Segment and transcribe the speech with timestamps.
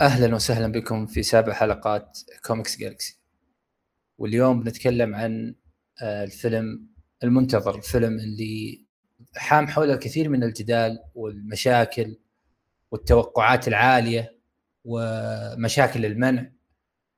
[0.00, 3.20] أهلا وسهلا بكم في سابع حلقات Comics Galaxy
[4.18, 5.54] واليوم بنتكلم عن
[6.02, 6.88] آه، الفيلم
[7.24, 8.84] المنتظر الفيلم اللي
[9.36, 12.16] حام حول الكثير من الجدال والمشاكل
[12.90, 14.38] والتوقعات العالية
[14.84, 16.52] ومشاكل المنع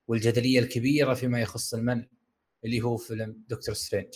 [0.09, 2.07] والجدلية الكبيرة فيما يخص المنع
[2.65, 4.15] اللي هو فيلم Doctor Strange.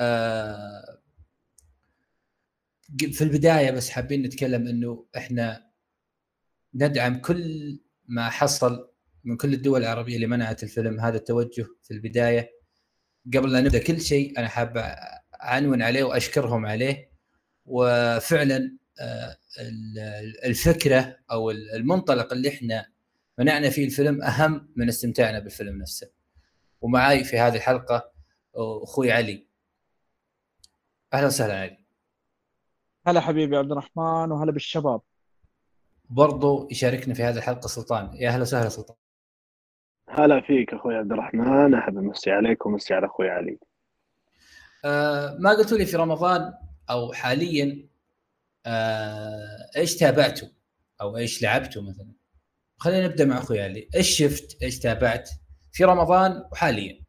[0.00, 0.98] آه،
[3.12, 5.67] في البداية بس حابين نتكلم إنه إحنا
[6.74, 8.90] ندعم كل ما حصل
[9.24, 11.00] من كل الدول العربية اللي منعت الفيلم.
[11.00, 12.50] هذا التوجه في البداية.
[13.34, 14.96] قبل لا نبدأ كل شيء أنا حاب
[15.42, 17.10] أعنون عليه وأشكرهم عليه.
[17.66, 19.36] وفعلا آه،
[20.44, 22.86] الفكرة أو المنطلق اللي إحنا
[23.38, 26.10] منعنا فيه الفيلم أهم من استمتاعنا بالفيلم نفسه.
[26.80, 28.12] ومعاي في هذه الحلقة
[28.82, 29.48] أخوي علي.
[31.12, 31.78] أهلا وسهلا علي.
[33.06, 35.00] هلا حبيبي عبد الرحمن وهلا بالشباب.
[36.10, 38.10] برضو يشاركنا في هذه الحلقة سلطان.
[38.14, 38.96] يا أهلا وسهلا سلطان.
[40.08, 41.74] هلا فيك أخوي عبد الرحمن.
[41.74, 43.58] أحب امسي عليك ومسي على أخوي علي.
[44.84, 46.54] آه ما قلتوا لي في رمضان
[46.90, 47.88] أو حاليا
[48.66, 50.48] آه إيش تابعتوا؟
[51.00, 52.12] أو إيش لعبتوا مثلا؟
[52.76, 53.88] خلينا نبدأ مع أخوي علي.
[53.94, 55.30] إيش شفت؟ إيش تابعت؟
[55.72, 57.00] في رمضان وحاليا.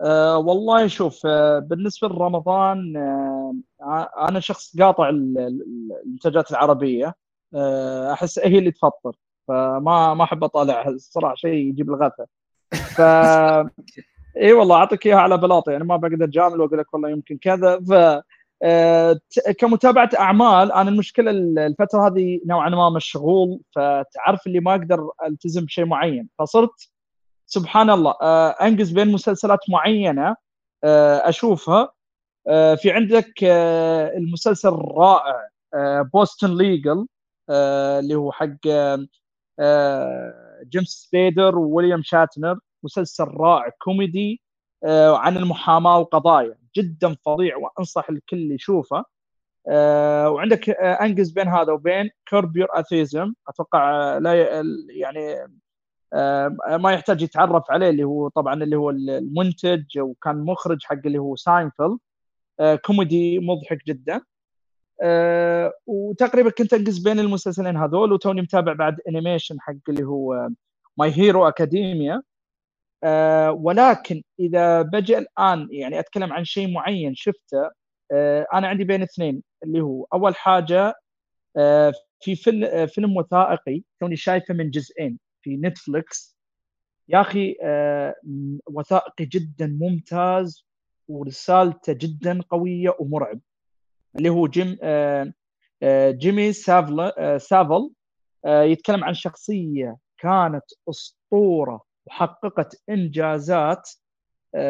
[0.00, 7.14] أه والله شوف أه بالنسبة لرمضان أه أنا شخص قاطع المنتجات العربية.
[8.12, 9.16] أحس هي اللي تفطر.
[9.48, 12.26] فما ما أحب اطالعها الصراحة شيء يجيب الغثة.
[12.72, 13.00] ف
[14.42, 15.72] إي والله أعطيك إياها على بلاطة.
[15.72, 17.80] يعني ما بقدر أجامل وأقول لك والله يمكن كذا.
[17.80, 18.22] ف
[18.62, 19.20] آه،
[19.58, 21.30] كمتابعة أعمال أنا المشكلة
[21.66, 23.60] الفترة هذه نوعا ما مشغول.
[23.74, 26.28] فتعرف اللي ما أقدر ألتزم بشيء معين.
[26.38, 26.90] فصرت
[27.46, 30.36] سبحان الله آه، أنقز بين مسلسلات معينة
[30.84, 31.92] أشوفها.
[32.76, 33.32] في عندك
[34.16, 35.48] المسلسل الرائع
[36.12, 37.06] Boston Legal آه،
[37.50, 38.66] اللي هو حق
[39.60, 44.42] آه، James Spader و William Shatner مسلسل رائع كوميدي
[44.84, 46.58] آه، عن المحاماة والقضايا.
[46.76, 49.04] جدا فظيع وأنصح الكل يشوفه.
[50.28, 53.34] وعندك أنقز بين هذا وبين Curb Your Enthusiasm.
[53.48, 54.34] أتوقع لا
[54.90, 55.48] يعني
[56.78, 61.36] ما يحتاج يتعرف عليه اللي هو طبعا اللي هو المنتج وكان مخرج حق اللي هو
[61.36, 61.98] ساينفيلد.
[62.84, 64.20] كوميدي مضحك جدا.
[65.02, 70.48] أه وتقريبا كنت أنقز بين المسلسلين هذول وتوني متابع بعد animation حق اللي هو
[70.96, 72.22] My Hero Academia
[73.50, 77.70] ولكن إذا بجي الآن يعني أتكلم عن شيء معين شفته
[78.12, 80.94] أه أنا عندي بين اثنين اللي هو أول حاجة
[81.56, 86.36] أه في فيلم, فيلم وثائقي توني شايفه من جزئين في نتفلكس
[87.08, 87.56] يا أخي
[88.66, 90.66] وثائقي جدا ممتاز
[91.08, 93.40] ورسالته جدا قوية ومرعب.
[94.16, 95.32] اللي هو جيم آه،
[95.82, 97.90] آه، جيمي سافل آه، سافل
[98.46, 103.90] يتكلم عن شخصية كانت أسطورة وحققت إنجازات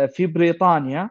[0.08, 1.10] في بريطانيا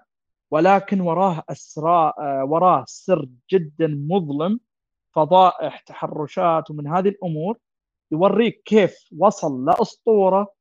[0.52, 4.60] ولكن وراه اسرار وراه سر جدا مظلم
[5.16, 7.58] فضائح تحرشات ومن هذه الأمور
[8.12, 10.54] يوريك كيف وصل لأسطورة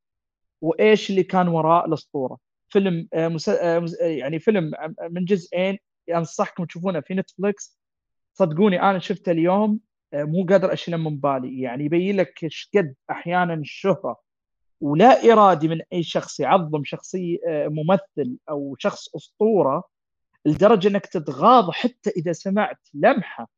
[0.60, 2.38] وإيش اللي كان وراء الأسطورة.
[2.69, 3.09] فيلم
[4.00, 4.72] يعني فيلم
[5.10, 5.78] من جزئين
[6.11, 7.78] أنصحكم تشوفونه في نتفلكس
[8.34, 9.81] صدقوني أنا شفته اليوم
[10.12, 14.21] آه، مو قادر أشيله من بالي يعني يبين لك إيش قد أحيانا الشهرة
[14.81, 19.84] ولا ارادي من أي شخص يعظم شخصية آه، ممثل أو شخص أسطورة
[20.47, 23.49] لدرجة إنك تتغاضى حتى إذا سمعت لمحة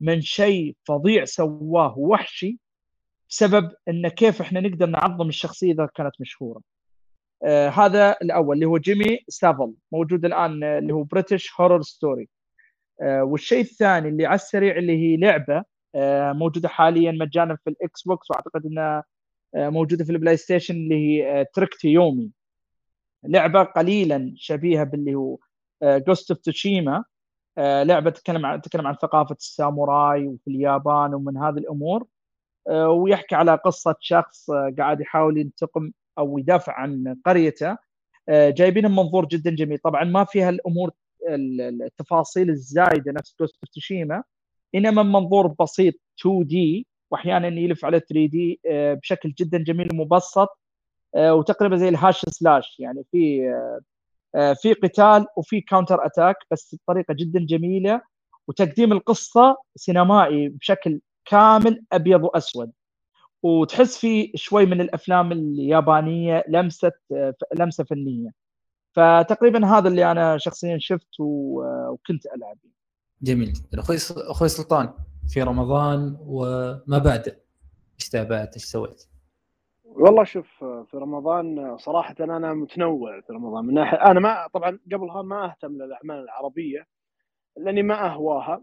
[0.00, 2.58] من شيء فظيع سواه وحشي
[3.30, 6.60] بسبب إن كيف إحنا نقدر نعظم الشخصية إذا كانت مشهورة.
[7.44, 12.28] آه هذا الأول اللي هو جيمي سافل موجود الآن آه، اللي هو British Horror Story
[13.02, 18.02] آه والشيء الثاني اللي على السريع اللي هي لعبة آه موجودة حاليا مجانا في ال
[18.02, 19.04] Xbox وأعتقد إنها
[19.54, 20.94] آه موجودة في ال PlayStation اللي
[21.24, 22.30] هي Trek to Yomi.
[23.24, 25.38] لعبة قليلا شبيهة باللي هو
[25.84, 27.04] Ghost of Tsushima
[27.58, 32.06] لعبة تتكلم عن تتكلم عن ثقافة الساموراي وفي اليابان ومن هذه الأمور.
[32.68, 37.76] آه، ويحكي على قصة شخص قاعد يحاول ينتقم أو يدافع عن قريته.
[38.28, 39.78] آه، جايبين منظور جدا جميل.
[39.78, 40.90] طبعا ما فيها الأمور
[41.28, 44.22] التفاصيل الزايدة نفس Ghost Tsushima
[44.74, 50.48] إنما منظور بسيط 2D واحيانا يلف على 3D آه، بشكل جدا جميل ومبسط
[51.14, 52.76] آه، وتقريبا زي ال hack slash.
[52.80, 53.52] يعني في
[54.62, 58.00] في قتال وفي counter attack بس بطريقة جدا جميلة
[58.48, 62.72] وتقديم القصة سينمائي بشكل كامل أبيض وأسود.
[63.42, 66.92] وتحس في شوي من الأفلام اليابانية لمسة
[67.54, 68.30] لمسة فنية.
[68.92, 72.56] فتقريبا هذا اللي أنا شخصيا شفت وكنت ألعب.
[73.22, 73.52] جميل.
[73.74, 74.92] أخوي أخوي سلطان
[75.28, 77.40] في رمضان وما بعده
[78.00, 79.08] إيش تابعت؟ إيش سويت؟
[79.84, 83.64] والله شوف في رمضان صراحة أنا متنوع في رمضان.
[83.64, 86.86] من ناحية أنا ما طبعا قبلها ما أهتم للأعمال العربية
[87.56, 88.62] لأني ما أهواها.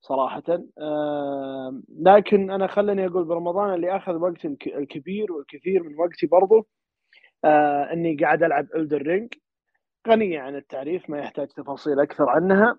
[0.00, 0.42] صراحة.
[0.78, 6.66] آه لكن أنا خلني أقول برمضان اللي أخذ وقت الكبير والكثير من وقتي برضو
[7.44, 9.34] آه إني قاعد ألعب Elden Ring
[10.08, 12.78] غنية عن التعريف ما يحتاج تفاصيل أكثر عنها.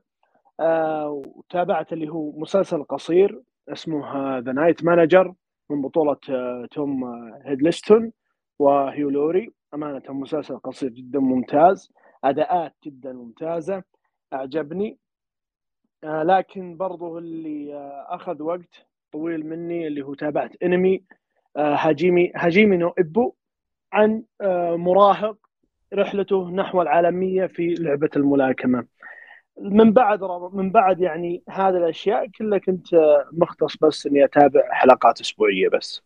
[0.59, 5.33] آه وتابعت اللي هو مسلسل قصير اسمه The Night Manager
[5.69, 8.11] من بطولة آه، توم آه، هيدلستون
[8.59, 9.49] وهيو لوري.
[9.73, 11.91] أمانة مسلسل قصير جدا ممتاز
[12.23, 13.83] أداءات جدا ممتازة
[14.33, 14.97] أعجبني.
[16.03, 21.03] لكن برضو اللي آه أخذ وقت طويل مني اللي هو تابعت أنمي
[21.57, 23.33] آه Hajime Hajime no Ippo
[23.93, 25.37] عن آه مراهق
[25.93, 28.85] رحلته نحو العالمية في لعبة الملاكمة
[29.61, 32.87] من بعد من بعد يعني هذه الأشياء كلها كنت
[33.31, 36.01] مختص بس إني أتابع حلقات أسبوعية بس.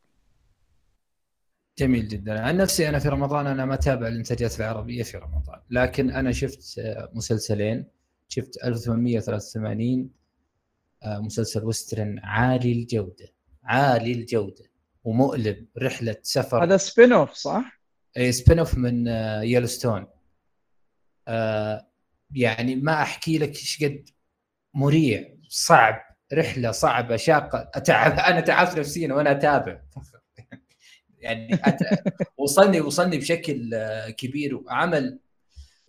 [1.77, 6.09] جميل جدا عن نفسي أنا في رمضان أنا ما أتابع الانتاجات العربية في رمضان لكن
[6.09, 6.81] أنا شفت
[7.13, 7.85] مسلسلين
[8.27, 10.09] شفت 1883
[11.03, 13.33] آه، مسلسل وسترن عالي الجودة
[13.63, 14.65] عالي الجودة
[15.03, 16.63] ومؤلم رحلة سفر.
[16.63, 17.81] هذا spin-off صح؟
[18.17, 19.07] اي spin-off من
[19.43, 20.07] Yellowstone
[21.27, 21.87] آه
[22.35, 24.09] يعني ما أحكي لك إيش قد
[24.73, 26.01] مريع صعب
[26.33, 27.71] رحلة صعبة شاقة.
[27.73, 29.81] أتعب أنا تعبت نفسيا وأنا أتابع.
[31.19, 31.79] يعني أت...
[32.37, 33.75] وصلني وصلني بشكل
[34.17, 35.19] كبير وعمل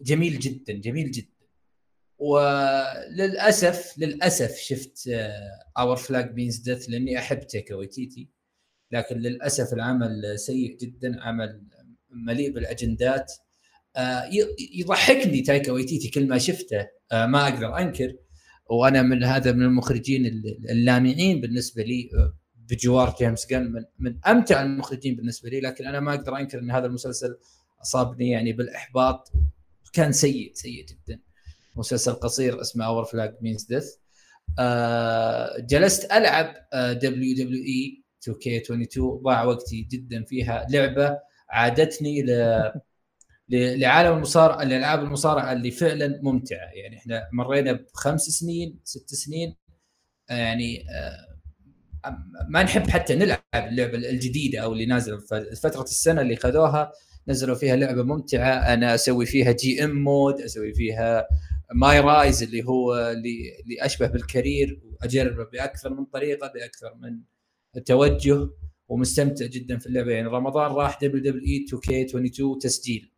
[0.00, 1.35] جميل جدا جميل جدا.
[2.18, 5.10] وللأسف للأسف شفت
[5.78, 8.36] Our Flag Means Death لأني أحب تايكا ويتيتي
[8.92, 11.62] لكن للأسف العمل سيء جدا عمل
[12.10, 13.32] مليء بالأجندات.
[13.96, 14.30] آه،
[14.74, 16.86] يضحكني تايكا ويتيتي كل ما شفته.
[17.12, 18.16] آه، ما أقدر أنكر.
[18.70, 20.26] وأنا من هذا من المخرجين
[20.70, 25.60] اللامعين بالنسبة لي آه، بجوار جيمس جن من من أمتع المخرجين بالنسبة لي.
[25.60, 27.36] لكن أنا ما أقدر أنكر إن هذا المسلسل
[27.82, 29.32] أصابني يعني بالإحباط.
[29.92, 31.20] كان سيء سيء جدا.
[31.76, 33.86] مسلسل قصير اسمه Our Flag Means Death
[35.60, 40.66] جلست ألعب دبليو دبليو اي 2 كي 22 ضاع وقتي جدا فيها.
[40.70, 41.18] لعبة
[41.50, 42.62] عادتني ل
[43.50, 46.70] لعالم المصارعه الالعاب المصارعة اللي فعلا ممتعة.
[46.74, 49.56] يعني إحنا مرينا بخمس سنين ست سنين.
[50.30, 51.36] يعني آه،
[52.48, 55.18] ما نحب حتى نلعب اللعبة الجديدة أو اللي نازلة.
[55.62, 56.92] فترة السنة اللي خذوها
[57.28, 58.74] نزلوا فيها لعبة ممتعة.
[58.74, 61.28] أنا أسوي فيها GM mode أسوي فيها
[61.74, 67.20] MyRise اللي هو اللي أشبه بال career وأجربه بأكثر من طريقة بأكثر من
[67.84, 68.48] توجه
[68.88, 70.12] ومستمتع جدا في اللعبة.
[70.12, 73.12] يعني رمضان راح دبليو دبليو اي 2 كي 22 تسجيل.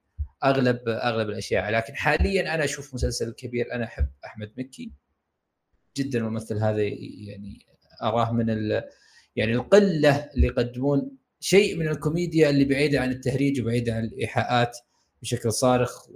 [0.44, 1.70] أغلب أغلب الأشياء.
[1.70, 3.72] لكن حاليا أنا أشوف مسلسل الكبير.
[3.72, 4.92] أنا أحب أحمد مكي
[5.96, 7.66] جدا الممثل هذا يعني
[8.02, 8.82] أراه من ال
[9.36, 11.10] يعني القلة اللي يقدمون
[11.40, 14.78] شيء من الكوميديا اللي بعيدة عن التهريج وبعيدة عن الإيحاءات
[15.22, 16.06] بشكل صارخ.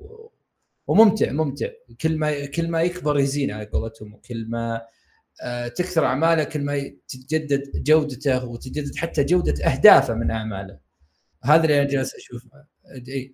[0.87, 1.69] وممتع ممتع.
[2.00, 4.82] كل ما كل ما يكبر يزين على قولتهم وكل ما
[5.43, 10.79] آه، تكثر أعماله كل ما تتجدد جودته وتتجدد حتى جودة أهدافه من أعماله.
[11.44, 12.50] هذا اللي أنا جالس أشوفه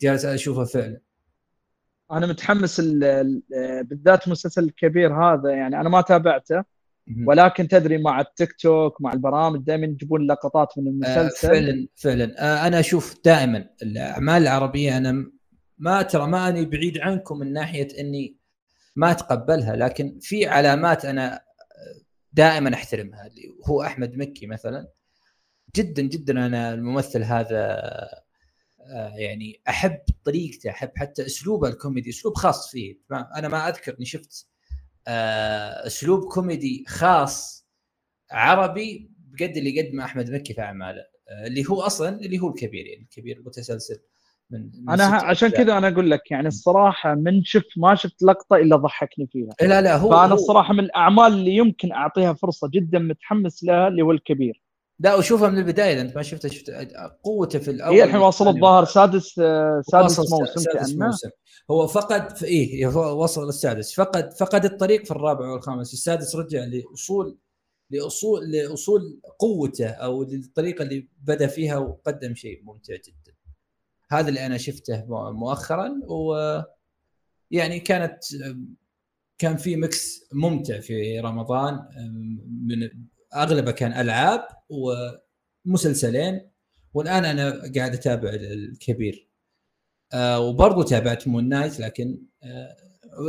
[0.02, 1.00] جالس أشوفه فعلا.
[2.12, 6.64] أنا متحمس بالذات المسلسل الكبير هذا يعني أنا ما تابعته
[7.26, 11.48] ولكن تدري مع التيك توك مع البرامج دائما يجيبون لقطات من المسلسل.
[11.48, 12.34] آه فعلا فعلا.
[12.38, 15.31] آه أنا أشوف دائما الأعمال العربية أنا
[15.79, 18.37] ما ترى ما أني بعيد عنكم من ناحية إني
[18.97, 21.41] ما أتقبلها لكن في علامات أنا
[22.32, 24.89] دائما أحترمها اللي هو أحمد مكي مثلا.
[25.77, 27.79] جدا جدا أنا الممثل هذا
[28.81, 32.99] آه، يعني أحب طريقته أحب حتى أسلوبه الكوميدي أسلوب خاص فيه.
[33.13, 34.47] أنا ما أذكر إني شفت
[35.08, 37.67] آه، أسلوب كوميدي خاص
[38.31, 42.87] عربي بقد اللي يقدمه أحمد مكي في أعماله آه، اللي هو أصلا اللي هو الكبير
[42.87, 44.01] يعني الكبير المتسلسل.
[44.50, 48.76] من, أنا عشان كذا أنا أقول لك يعني الصراحة من شفت ما شفت لقطة إلا
[48.76, 49.50] ضحكني فيها.
[49.60, 54.02] لا لا هو فأنا الصراحة من الأعمال اللي يمكن أعطيها فرصة جدا متحمس لها اللي
[54.02, 54.62] هو الكبير
[55.00, 56.70] لا وشوفها من البداية أنت ما شفته شفت
[57.22, 57.94] قوته في الأول.
[57.94, 61.31] هي الحين واصل الظاهر سادس آه، سادس موسم سادس موسم.
[61.70, 65.93] هو فقد في إيه وصل السادس فقد فقد الطريق في الرابع والخامس.
[65.93, 67.38] السادس رجع لاصول
[67.90, 73.28] لاصول لأصول قوته أو للطريقة اللي بدا فيها وقدم شيء ممتع جدا.
[74.10, 76.34] هذا اللي أنا شفته مؤخرا و
[77.50, 78.19] يعني كانت
[79.38, 81.74] كان في ميكس ممتع في رمضان
[82.67, 82.91] من
[83.34, 84.48] اغلبها كان ألعاب
[85.67, 86.50] ومسلسلين
[86.94, 89.29] والآن أنا قاعد أتابع الكبير.
[90.12, 92.77] آه وبرضه تابعت Moon Knight لكن آه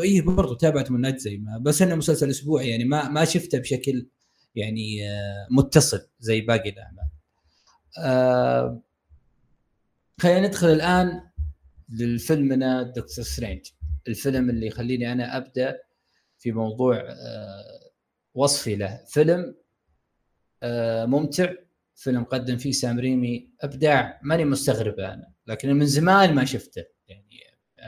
[0.01, 3.59] اي برضه تابعت Moon Knight زي ما بس إنه مسلسل أسبوعي يعني ما ما شفته
[3.59, 4.07] بشكل
[4.55, 7.09] يعني آه متصل زي باقي الأعمال.
[7.99, 8.81] آه
[10.21, 11.21] خلينا ندخل الآن
[11.89, 13.61] للفيلمنا دكتور سترينج.
[14.07, 15.79] الفيلم اللي يخليني أنا أبدأ
[16.37, 17.91] في موضوع آه
[18.33, 19.05] وصفي له.
[19.07, 19.55] فيلم
[20.63, 21.53] آه ممتع.
[21.95, 24.19] فيلم قدم فيه سام ريمي إبداع.
[24.23, 26.85] ماني مستغرب أنا لكن من زمان ما شفته.
[27.07, 27.39] يعني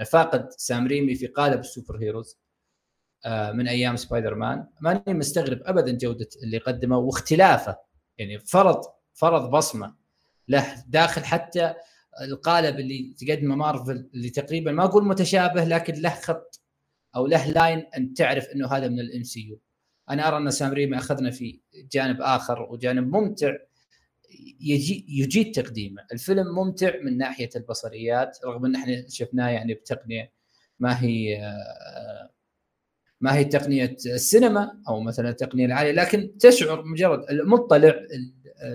[0.05, 2.39] فاقد سام ريمي في قالب ال superheroes
[3.25, 7.77] آه، من أيام سبايدر مان ماني مستغرب ابدا جودة اللي قدمه واختلافه.
[8.17, 8.81] يعني فرض
[9.13, 9.95] فرض بصمة
[10.47, 11.73] له داخل حتى
[12.21, 16.61] القالب اللي تقدمه مارفل اللي تقريبا ما أقول متشابه لكن له خط
[17.15, 19.59] أو له line أن تعرف إنه هذا من ال MCU
[20.09, 21.59] أنا أرى أن سام ريمي أخذنا في
[21.91, 23.53] جانب آخر وجانب ممتع.
[24.61, 26.05] يجي يجيد تقديمه.
[26.13, 30.31] الفيلم ممتع من ناحية البصريات رغم إن إحنا شفناه يعني بتقنية
[30.79, 31.41] ما هي
[33.21, 37.93] ما هي تقنية السينما أو مثلا التقنية العالية لكن تشعر مجرد المطلع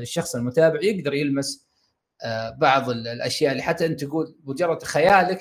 [0.00, 1.65] الشخص المتابع يقدر يلمس
[2.58, 5.40] بعض الأشياء اللي حتى أنت تقول مجرد خيالك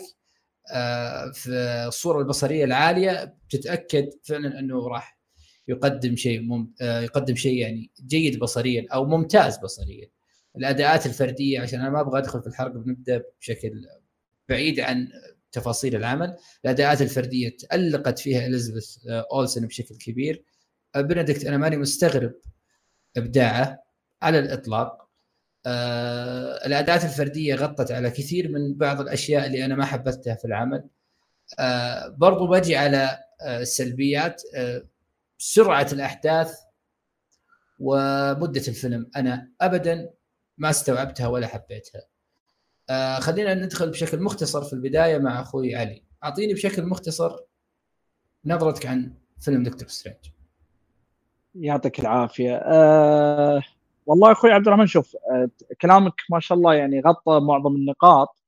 [0.72, 1.50] آه، في
[1.88, 5.20] الصورة البصرية العالية تتاكد فعلا أنه راح
[5.68, 6.74] يقدم شيء مم...
[6.82, 10.10] آه، يقدم شيء يعني جيد بصريا أو ممتاز بصريا.
[10.58, 13.86] الأداءات الفردية عشان أنا ما أبغى أدخل في الحرق بنبدأ بشكل
[14.50, 15.08] بعيد عن
[15.52, 20.44] تفاصيل العمل الأداءات الفردية تألقت فيها إليزابيث آه، أولسن بشكل كبير.
[20.96, 22.34] آه، بنديكت أنا ماني مستغرب
[23.18, 23.84] إبداعه
[24.22, 25.05] على الإطلاق.
[25.66, 30.84] آه الاداءات الفردية غطت على كثير من بعض الأشياء اللي أنا ما حبذتها في العمل.
[31.60, 34.84] آه برضو بجي على آه السلبيات آه
[35.38, 36.58] سرعة الأحداث
[37.80, 39.10] ومدة الفيلم.
[39.16, 40.10] أنا ابدا
[40.58, 42.02] ما استوعبتها ولا حبيتها.
[42.90, 46.04] آه خلينا ندخل بشكل مختصر في البداية مع أخوي علي.
[46.24, 47.40] أعطيني بشكل مختصر
[48.46, 50.18] نظرتك عن فيلم دكتور سترينج.
[51.56, 52.56] يعطيك العافية.
[52.56, 53.62] آه
[54.06, 55.50] والله أخوي عبد الرحمن شوف آه
[55.82, 58.44] كلامك ما شاء الله يعني غطى معظم النقاط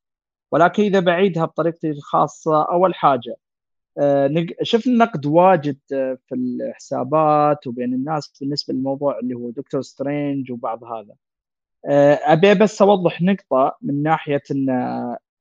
[0.51, 3.35] ولكن إذا بعيدها بطريقتي الخاصة أول حاجة
[3.99, 10.51] آه شفنا نقد واجد آه، في الحسابات وبين الناس بالنسبة للموضوع اللي هو دكتور سترينج
[10.51, 11.15] وبعض هذا.
[12.33, 14.67] أبي بس أوضح نقطة من ناحية إن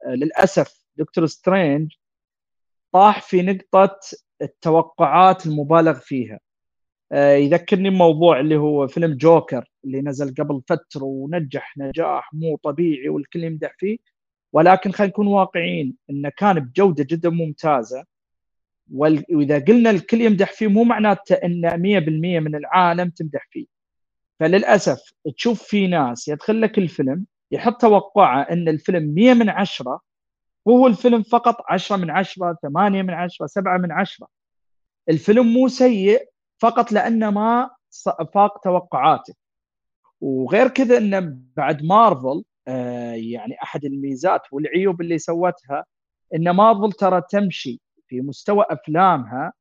[0.08, 1.92] للأسف دكتور سترينج
[2.92, 4.00] طاح في نقطة
[4.42, 6.40] التوقعات المبالغ فيها.
[7.14, 9.70] يذكرني بموضوع اللي هو فيلم جوكر.
[9.86, 13.98] اللي نزل قبل فترة ونجح نجاح مو طبيعي والكل يمدح فيه.
[14.52, 18.04] ولكن خلينا نكون واقعيين انه كان بجودة جدا ممتازة.
[18.92, 23.66] وإذا قلنا الكل يمدح فيه مو معناته إن 100% من العالم تمدح فيه.
[24.40, 25.00] فللأسف
[25.36, 30.00] تشوف في ناس يدخل لك الفيلم يحط توقعه إن الفيلم 100 من 10
[30.64, 34.28] وهو الفيلم فقط 10 من 10 8 من 10 7 من 10
[35.08, 36.28] الفيلم مو سيء
[36.58, 37.70] فقط لأنه ما
[38.34, 39.34] فاق توقعاته.
[40.20, 45.84] وغير كذا انه بعد مارفل آه يعني أحد الميزات والعيوب اللي سوتها
[46.34, 49.52] إن مارفل ترى تمشي في مستوى أفلامها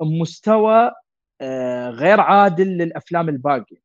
[0.00, 0.92] مستوى
[1.40, 3.80] آه غير عادل للأفلام الباقية.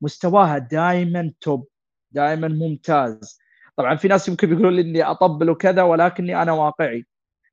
[0.00, 1.68] مستواها دائما توب
[2.10, 3.38] دائما ممتاز.
[3.76, 7.06] طبعا في ناس يمكن يقولون لي إني أطبل وكذا ولكني أنا واقعي.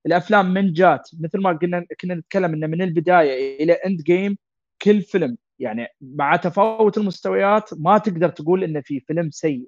[0.06, 4.38] الأفلام من جات مثل ما قلنا كنا نتكلم إنه من البداية إلى إند جيم
[4.82, 9.68] كل فيلم يعني مع تفاوت المستويات ما تقدر تقول إنه في فيلم سيء.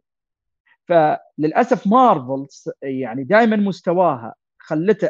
[0.86, 2.48] فللأسف مارفل
[2.81, 5.10] يعني دائما مستواها خلته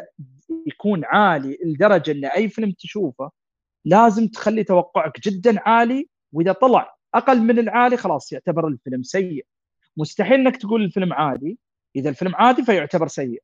[0.66, 3.30] يكون عالي لدرجة إن أي فيلم تشوفه
[3.84, 9.46] لازم تخلي توقعك جدا عالي وإذا طلع أقل من العالي خلاص يعتبر الفيلم سيء.
[9.96, 11.58] مستحيل إنك تقول الفيلم عادي.
[11.96, 13.42] إذا الفيلم عادي فيعتبر سيء.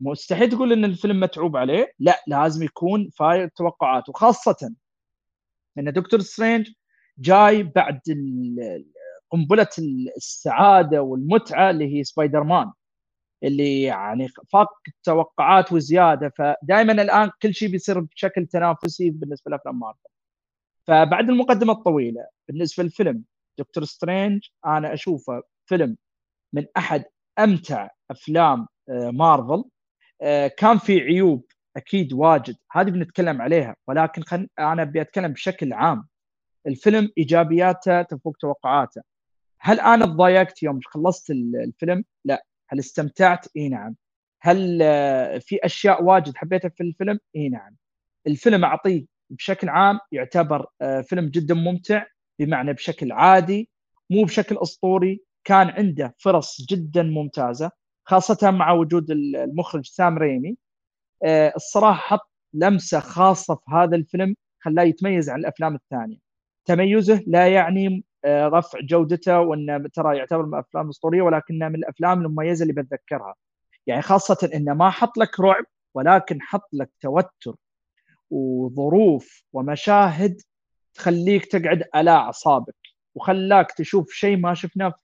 [0.00, 1.92] مستحيل تقول إن الفيلم متعوب عليه.
[1.98, 4.74] لا لازم يكون فايق توقعات وخاصه
[5.78, 6.68] ان دكتور سترينج
[7.18, 8.00] جاي بعد
[9.30, 9.68] قنبلة
[10.16, 12.72] السعادة والمتعة اللي هي سبايدر مان
[13.44, 16.32] اللي يعني فاق التوقعات وزيادة.
[16.38, 20.08] فدائما الآن كل شيء بيصير بشكل تنافسي بالنسبة لأفلام مارفل.
[20.86, 23.24] فبعد المقدمة الطويلة بالنسبة للفيلم
[23.58, 25.96] دكتور سترينج أنا أشوفه فيلم
[26.52, 27.04] من أحد
[27.38, 29.64] أمتع أفلام آه، مارفل.
[30.22, 31.44] آه، كان في عيوب
[31.76, 32.56] أكيد واجد.
[32.72, 34.48] هذه بنتكلم عليها ولكن خل...
[34.58, 36.08] أنا أبي أتكلم بشكل عام.
[36.66, 39.02] الفيلم إيجابياته تفوق توقعاته.
[39.60, 42.44] هل أنا تضايقت يوم خلصت الفيلم؟ لا.
[42.68, 43.96] هل استمتعت؟ إي نعم.
[44.40, 47.76] هل آه، في أشياء واجد حبيتها في الفيلم؟ إي نعم.
[48.26, 52.06] الفيلم أعطيه بشكل عام يعتبر آه، فيلم جدا ممتع
[52.38, 53.70] بمعنى بشكل عادي
[54.10, 55.22] مو بشكل أسطوري.
[55.44, 57.70] كان عنده فرص جدا ممتازة
[58.04, 60.56] خاصة مع وجود المخرج سام ريمي.
[61.24, 66.18] الصراحة حط لمسة خاصة في هذا الفيلم خلاه يتميز عن الأفلام الثانية.
[66.64, 72.26] تميزه لا يعني آه، رفع جودته وإنه ترى يعتبر من الأفلام الأسطورية ولكنها من الأفلام
[72.26, 73.34] المميزة اللي بتذكرها.
[73.86, 77.56] يعني خاصة إنه ما حط لك رعب ولكن حط لك توتر
[78.30, 80.40] وظروف ومشاهد
[80.94, 82.76] تخليك تقعد على أعصابك
[83.14, 84.94] وخلاك تشوف شيء ما شفناه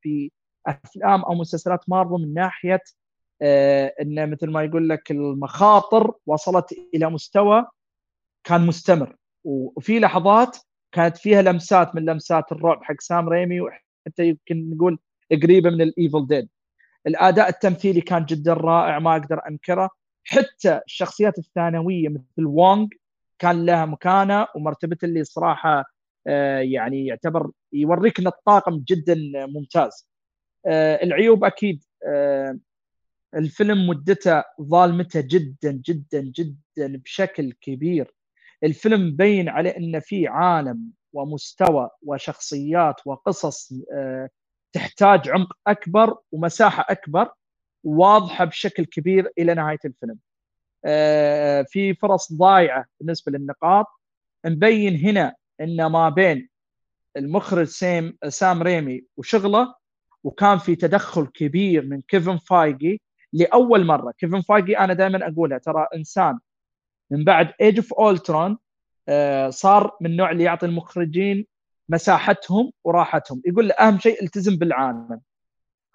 [0.00, 0.30] في
[0.68, 2.80] آه، أفلام أو مسلسلات مارفل من ناحية آه،
[3.42, 7.66] انه مثل ما يقول لك المخاطر وصلت إلى مستوى
[8.44, 9.16] كان مستمر.
[9.44, 10.56] وفي لحظات
[10.92, 14.98] كانت فيها لمسات من لمسات الرعب حق سام ريمي وحتى يمكن نقول
[15.42, 16.48] قريبة من ال Evil Dead.
[17.06, 19.90] الأداء التمثيلي كان جدا رائع ما أقدر أنكره.
[20.24, 22.86] حتى الشخصيات الثانوية مثل وونغ
[23.38, 25.84] كان لها مكانة ومرتبته اللي صراحة
[26.26, 29.14] آه، يعني يعتبر يوريك ان الطاقم جدا
[29.46, 30.08] ممتاز.
[30.66, 32.58] آه، العيوب أكيد آه،
[33.34, 38.14] الفيلم مدته ظالمته جدا جدا جدا بشكل كبير
[38.64, 43.72] الفيلم مبين عليه انه في عالم ومستوى وشخصيات وقصص
[44.72, 47.30] تحتاج عمق أكبر ومساحة أكبر
[47.84, 50.18] واضحة بشكل كبير إلى نهاية الفيلم.
[51.68, 53.86] في فرص ضايعة بالنسبة للنقاط
[54.46, 56.48] مبين هنا إن ما بين
[57.16, 59.74] المخرج سام سام ريمي وشغله
[60.24, 63.00] وكان في تدخل كبير من كيفن فايجي
[63.34, 64.12] لأول مرة.
[64.18, 66.38] كيفن فايجي أنا دائما أقولها ترى إنسان
[67.10, 68.58] من بعد Age of Ultron
[69.48, 71.46] صار من النوع اللي يعطي المخرجين
[71.88, 73.42] مساحتهم وراحتهم.
[73.46, 75.20] يقول له أهم شيء التزم بالعالم.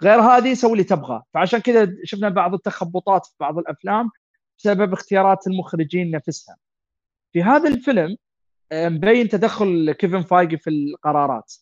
[0.03, 4.09] غير هذه سوي اللي تبغاه فعشان كذا شفنا بعض التخبطات في بعض الأفلام
[4.57, 6.57] بسبب اختيارات المخرجين نفسها.
[7.33, 8.17] في هذا الفيلم
[8.73, 11.53] مبين تدخل كيفن فايجي في القرارات.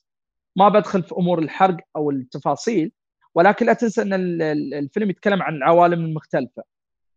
[0.55, 2.91] ما بدخل في أمور الحرق أو التفاصيل
[3.37, 4.13] ولكن لا تنسى أن
[4.73, 6.63] الفيلم يتكلم عن العوالم المختلفه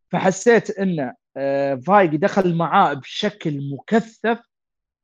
[0.08, 4.40] فحسيت أن آه، فايجي دخل معاه بشكل مكثف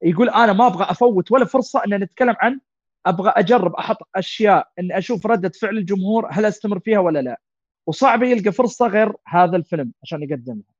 [0.03, 2.61] يقول أنا ما أبغى أفوت ولا فرصة أن نتكلم عن
[3.07, 7.41] أبغى أجرب أحط أشياء أن أشوف ردة فعل الجمهور هل أستمر فيها ولا لا.
[7.87, 10.75] وصعب يلقى فرصة غير هذا الفيلم عشان يقدمها.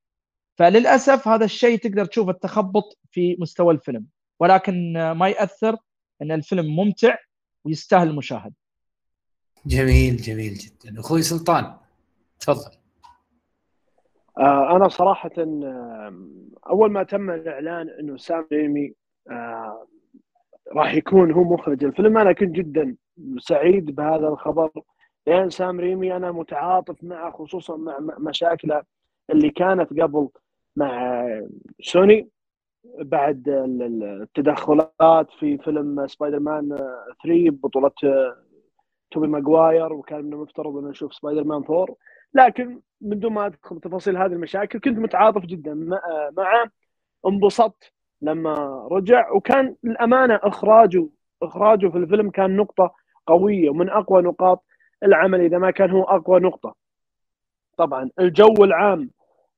[0.55, 4.05] فللأسف هذا الشيء تقدر تشوف التخبط في مستوى الفيلم.
[4.39, 5.77] ولكن ما يأثر
[6.21, 7.17] أن الفيلم ممتع
[7.65, 8.66] ويستاهل المشاهدة.
[9.65, 10.99] جميل جميل جدا.
[10.99, 11.73] أخوي سلطان
[12.39, 12.71] تفضل.
[14.37, 16.13] آه أنا صراحة آه
[16.69, 18.93] أول ما تم الإعلان إنه سام ريمي
[19.31, 19.87] آه
[20.75, 22.95] راح يكون هو مخرج الفيلم أنا كنت جدا
[23.39, 24.69] سعيد بهذا الخبر.
[25.27, 28.83] لأن سام ريمي أنا متعاطف معه خصوصا مع مشاكله
[29.29, 30.29] اللي كانت قبل
[30.75, 31.23] مع
[31.81, 32.29] سوني
[32.99, 36.69] بعد التدخلات في فيلم سبايدر مان
[37.23, 37.91] 3 ببطوله
[39.11, 41.95] توبي ماجواير وكان من المفترض أن نشوف سبايدر مان 4
[42.33, 45.73] لكن من دون ما ادخل تفاصيل هذه المشاكل كنت متعاطف جدا
[46.37, 46.71] معه
[47.27, 47.91] انبسطت
[48.21, 49.31] لما رجع.
[49.31, 51.07] وكان للأمانة اخراجه
[51.43, 52.93] إخراجه في الفيلم كان نقطة
[53.27, 54.65] قوية ومن أقوى نقاط
[55.03, 56.75] العمل إذا ما كان هو أقوى نقطة.
[57.77, 59.09] طبعا الجو العام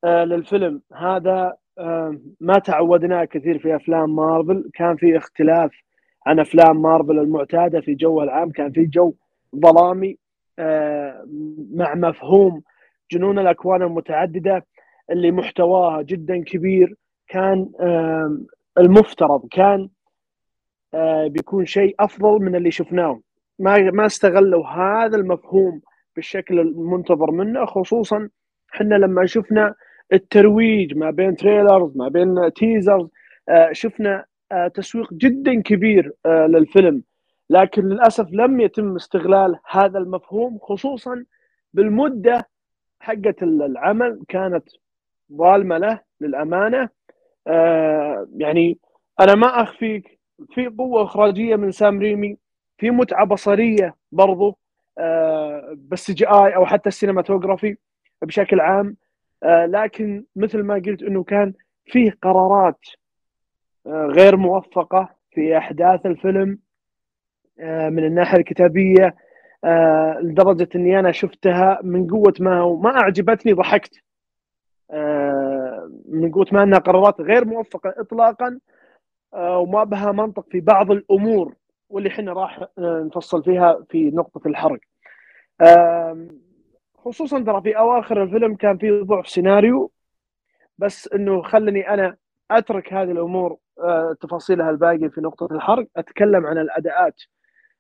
[0.03, 4.69] آه، للفيلم هذا آه، ما تعودناه كثير في أفلام مارفل.
[4.73, 5.71] كان في اختلاف
[6.25, 8.51] عن أفلام مارفل المعتادة في جوها العام.
[8.51, 9.13] كان في جو
[9.55, 10.17] ظلامي
[10.59, 11.25] آه،
[11.73, 12.63] مع مفهوم
[13.11, 14.65] جنون الأكوان المتعددة
[15.11, 16.95] اللي محتواها جدا كبير.
[17.27, 17.69] كان
[18.77, 19.89] المفترض كان
[21.27, 23.21] بيكون شيء أفضل من اللي شفناه.
[23.59, 25.81] ما ما استغلوا هذا المفهوم
[26.15, 28.29] بالشكل المنتظر منه خصوصا
[28.73, 29.75] إحنا لما شفنا
[30.13, 33.07] الترويج ما بين trailers ما بين teasers
[33.49, 37.03] آه، شفنا آه، تسويق جدا كبير آه، للفيلم.
[37.49, 41.25] لكن للأسف لم يتم استغلال هذا المفهوم خصوصا
[41.73, 42.49] بالمدة
[42.99, 44.63] حقه العمل كانت
[45.33, 46.89] ظالمة له للأمانة.
[48.37, 48.77] يعني
[49.19, 50.19] أنا ما اخفيك
[50.53, 52.37] في قوة إخراجية من سام ريمي
[52.77, 54.57] في متعة بصرية برضو
[55.73, 57.77] بال CGI أو حتى ال cinematography
[58.21, 58.95] بشكل عام.
[59.43, 61.53] آه، لكن مثل ما قلت إنه كان
[61.85, 62.79] فيه قرارات
[63.87, 66.49] آه، غير موفقة في أحداث الفيلم.
[66.51, 66.68] آه،
[67.65, 69.15] من الناحية الكتابية
[70.21, 74.03] لدرجة إني أنا شفتها من قوة ما ما أعجبتني ضحكت.
[76.09, 78.59] من قوة ما أنها قرارات غير موفقة اطلاقا
[79.33, 81.53] وما بها منطق في بعض الأمور
[81.89, 84.79] واللي إحنا راح نفصل فيها في نقطة الحرق.
[86.97, 89.91] خصوصا ترى في أواخر الفيلم كان في ضعف سيناريو
[90.77, 92.17] بس إنه خلني أنا
[92.51, 95.87] أترك هذه الأمور آه، تفاصيلها الباقية في نقطة الحرق.
[95.97, 97.21] أتكلم عن الأداءات.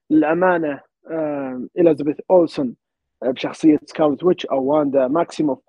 [0.09, 2.75] للأمانة آه، إليزابيث أولسون
[3.23, 5.59] آه، بشخصية سكارلت ويتش أو واندا ماكسيموف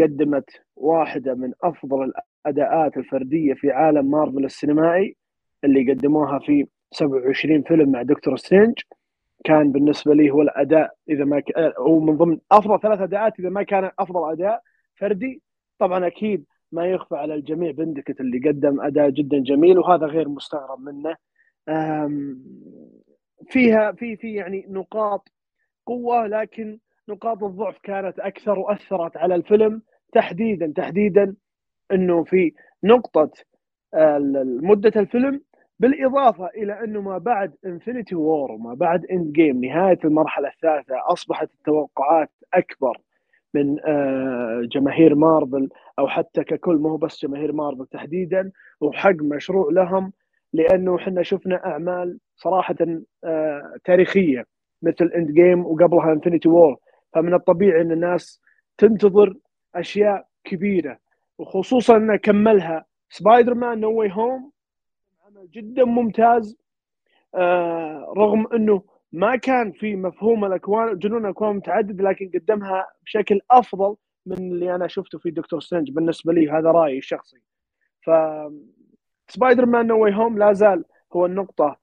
[0.00, 2.12] قدمت واحدة من أفضل
[2.46, 5.16] الأداءات الفردية في عالم مارفل السينمائي
[5.64, 8.74] اللي قدموها في 27 فيلم مع دكتور سترينج.
[9.44, 11.58] كان بالنسبة لي هو الأداء إذا ما ك...
[11.78, 14.62] هو من ضمن أفضل ثلاث أداءات إذا ما كان أفضل أداء
[14.96, 15.42] فردي.
[15.78, 20.80] طبعا أكيد ما يخفى على الجميع بندكت اللي قدم أداء جدا جميل وهذا غير مستغرب
[20.80, 21.16] منه.
[23.48, 25.28] فيها في في يعني نقاط
[25.86, 31.36] قوة لكن نقاط الضعف كانت أكثر وأثرت على الفيلم تحديدا تحديدا
[31.92, 32.52] إنه في
[32.84, 33.30] نقطة
[34.62, 35.40] مدة الفيلم
[35.78, 42.30] بالإضافة إلى إنه ما بعد Infinity War وما بعد Endgame نهاية المرحلة الثالثة أصبحت التوقعات
[42.54, 43.00] أكبر
[43.54, 50.12] من آه، جماهير مارفل أو حتى ككل مو بس جماهير مارفل تحديدا وحق مشروع لهم
[50.52, 52.76] لأنه إحنا شفنا أعمال صراحة
[53.24, 54.44] آه، تاريخية
[54.82, 56.76] مثل Endgame وقبلها Infinity War
[57.12, 58.40] فمن الطبيعي إن الناس
[58.78, 59.34] تنتظر
[59.74, 60.98] أشياء كبيرة
[61.38, 64.52] وخصوصا إنه كملها سبايدر مان No Way Home
[65.26, 66.56] عمل جدا ممتاز.
[67.34, 68.82] آه رغم إنه
[69.12, 74.88] ما كان في مفهوم الأكوان جنون الأكوان متعدد لكن قدمها بشكل أفضل من اللي أنا
[74.88, 77.36] شفته في دكتور سترينج بالنسبة لي هذا رأيي الشخصي.
[78.02, 78.10] ف
[79.30, 81.76] سبايدر مان No Way Home لا زال هو النقطة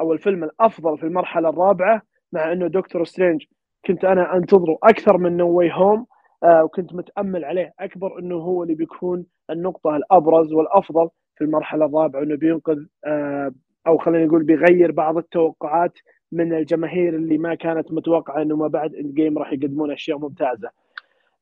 [0.00, 3.44] أو الفيلم الأفضل في المرحلة الرابعة مع إنه دكتور سترينج
[3.86, 6.06] كنت أنا أنتظره أكثر من No Way Home
[6.44, 12.36] وكنت متأمل عليه أكبر إنه هو اللي بيكون النقطة الأبرز والأفضل في المرحلة الرابعة انه
[12.36, 13.52] بينقذ آه
[13.86, 15.98] أو خلينا نقول بيغير بعض التوقعات
[16.32, 20.70] من الجماهير اللي ما كانت متوقعة إنه ما بعد Endgame راح يقدمون أشياء ممتازة.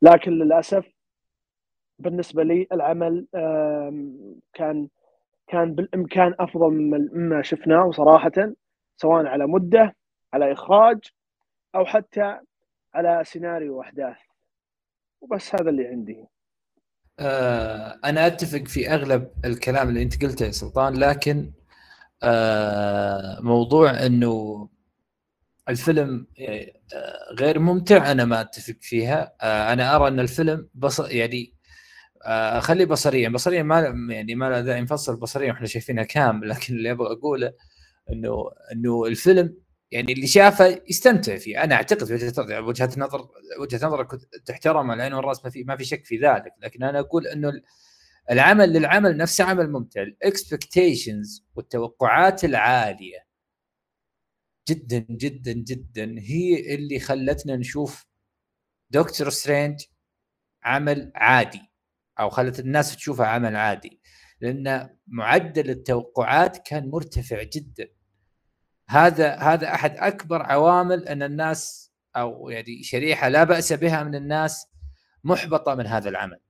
[0.03, 0.87] لكن للأسف
[1.98, 3.27] بالنسبة لي العمل
[4.55, 4.88] كان
[5.52, 6.70] كان بالإمكان أفضل
[7.12, 8.32] مما شفناه صراحة
[8.96, 9.96] سواء على مدة
[10.32, 10.98] على إخراج
[11.74, 12.38] أو حتى
[12.94, 14.16] على سيناريو وأحداث.
[15.20, 16.26] وبس هذا اللي عندي.
[17.20, 21.52] آه أنا أتفق في أغلب الكلام اللي أنت قلته يا سلطان لكن
[22.22, 24.68] آه موضوع إنه
[25.68, 26.72] الفيلم آه،
[27.40, 29.32] غير ممتع أنا ما أتفق فيها.
[29.40, 31.54] آه أنا أرى إن الفيلم بص يعني
[32.24, 33.28] آه خلي بصريا.
[33.28, 33.80] بصريا ما
[34.14, 37.52] يعني ما له داعي نفصل بصريا وإحنا شايفينها كامل لكن اللي أبغى أقوله
[38.12, 39.56] إنه إنه الفيلم
[39.90, 41.64] يعني اللي شافه يستمتع فيه.
[41.64, 42.12] أنا أعتقد
[42.52, 43.28] وجهة نظر
[43.61, 44.08] وجهة نظرك
[44.46, 46.52] تحترم العين والراس ما في ما في شك في ذلك.
[46.62, 47.52] لكن أنا أقول إنه
[48.30, 50.02] العمل للعمل نفسه عمل ممتع.
[50.02, 53.26] الاكسبكتيشنز والتوقعات العالية
[54.68, 58.06] جدا جدا جدا هي اللي خلتنا نشوف
[58.90, 59.80] دكتور سترينج
[60.64, 61.71] عمل عادي.
[62.20, 64.01] أو خلت الناس تشوفه عمل عادي
[64.40, 67.88] لأن معدل التوقعات كان مرتفع جدا
[68.88, 74.66] هذا هذا أحد أكبر عوامل أن الناس أو يعني شريحة لا بأس بها من الناس
[75.25, 76.40] محبطة من هذا العمل.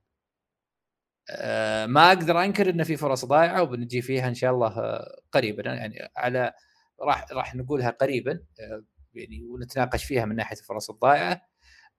[1.31, 5.01] أه ما أقدر أنكر إن في فرص ضايعة وبنجي فيها إن شاء الله
[5.33, 6.53] قريبا يعني على
[7.01, 11.42] راح راح نقولها قريبا أه يعني ونتناقش فيها من ناحية الفرص الضائعه.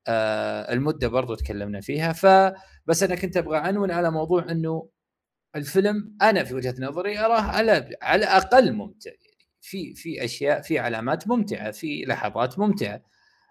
[0.07, 2.13] أه المدة برضو تكلمنا فيها.
[2.13, 4.89] فبس أنا كنت أبغى عنون على موضوع إنه
[5.55, 9.11] الفيلم أنا في وجهة نظري أراه على على أقل ممتع.
[9.61, 13.01] في في أشياء في علامات ممتعة في لحظات ممتعة.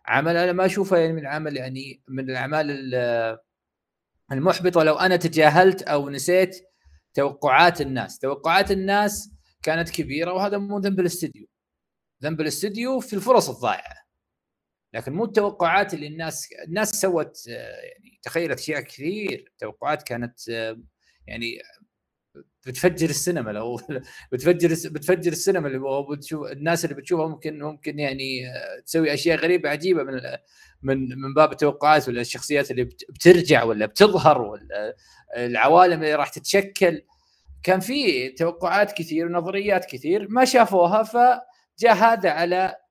[0.07, 2.95] عمل أنا ما أشوفه يعني من عمل يعني من الأعمال
[4.33, 4.83] المحبطة.
[4.83, 6.57] لو أنا تجاهلت أو نسيت
[7.15, 8.19] توقعات الناس.
[8.19, 9.31] توقعات الناس
[9.63, 11.47] كانت كبيرة وهذا مو ذنب الاستديو.
[12.23, 14.02] ذنب الاستديو في الفرص الضائعة.
[14.95, 19.53] لكن مو التوقعات اللي الناس الناس سوت يعني تخيلت أشياء كثير.
[19.59, 20.49] توقعات كانت
[21.27, 21.63] يعني
[22.67, 23.81] بتفجر السينما لو
[24.33, 29.71] بتفجر بتفجر السينما اللي بتشوف الناس اللي بتشوفها ممكن ممكن يعني آه، تسوي أشياء غريبة
[29.71, 30.21] عجيبة من
[30.83, 34.97] من من باب التوقعات ولا الشخصيات اللي بترجع ولا بتظهر ولا
[35.37, 37.03] العوالم اللي راح تتشكل.
[37.63, 42.82] كان في توقعات كثير ونظريات كثير ما شافوها فجاء هذا على آه،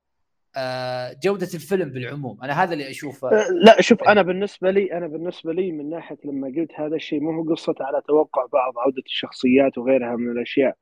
[1.24, 2.38] جودة الفيلم بالعموم.
[2.42, 3.28] أنا هذا اللي أشوفه.
[3.28, 7.20] أه، لا شوف أنا بالنسبة لي أنا بالنسبة لي من ناحية لما قلت هذا الشيء
[7.20, 10.76] مو هو قصة على توقع بعض عودة الشخصيات وغيرها من الأشياء.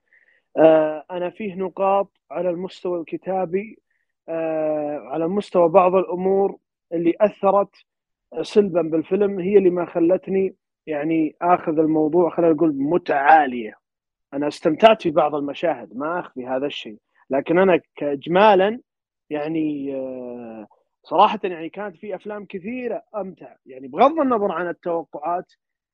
[0.57, 3.79] آه، أنا فيه نقاط على المستوى الكتابي
[5.11, 6.57] على مستوى بعض الأمور
[6.93, 7.71] اللي أثرت
[8.43, 10.55] سلبا بالفيلم هي اللي ما خلتني
[10.87, 13.75] يعني آخذ الموضوع خلينا نقول متعة عالية.
[14.35, 16.97] أنا استمتعت في بعض المشاهد ما أخفي هذا الشيء.
[17.31, 18.81] لكن أنا كاجمالا
[19.31, 20.67] يعني آه،
[21.03, 23.57] صراحة يعني كانت في أفلام كثيرة أمتع.
[23.67, 25.53] يعني بغض النظر عن التوقعات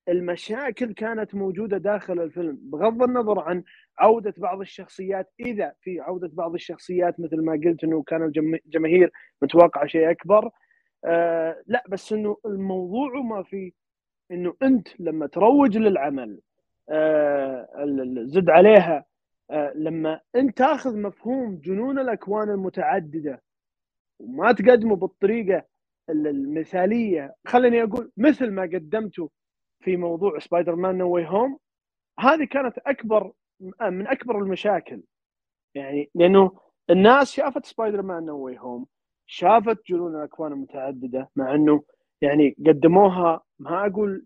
[0.08, 2.58] المشاكل كانت موجودة داخل الفيلم.
[2.62, 3.62] بغض النظر عن
[3.98, 8.32] عودة بعض الشخصيات إذا في عودة بعض الشخصيات مثل ما قلت إنه كان
[8.66, 9.10] الجماهير
[9.42, 10.50] متوقعه شيء أكبر
[11.04, 13.72] آه لا بس إنه الموضوع ما في
[14.30, 16.40] إنه أنت لما تروج للعمل
[16.90, 17.68] آه
[18.24, 19.04] زد عليها
[19.74, 23.42] لما انت تاخذ مفهوم جنون الأكوان المتعددة
[24.20, 25.64] وما تقدمه بالطريقة
[26.10, 29.30] المثالية خليني أقول مثل ما قدمته
[29.84, 31.58] في موضوع سبايدر مان No Way Home
[32.18, 33.32] هذه كانت أكبر
[33.80, 35.02] من أكبر المشاكل.
[35.74, 38.86] يعني لأنه الناس شافت سبايدر مان No Way Home
[39.26, 41.82] شافت جنون الأكوان المتعددة مع إنه
[42.20, 44.24] يعني قدموها ما أقول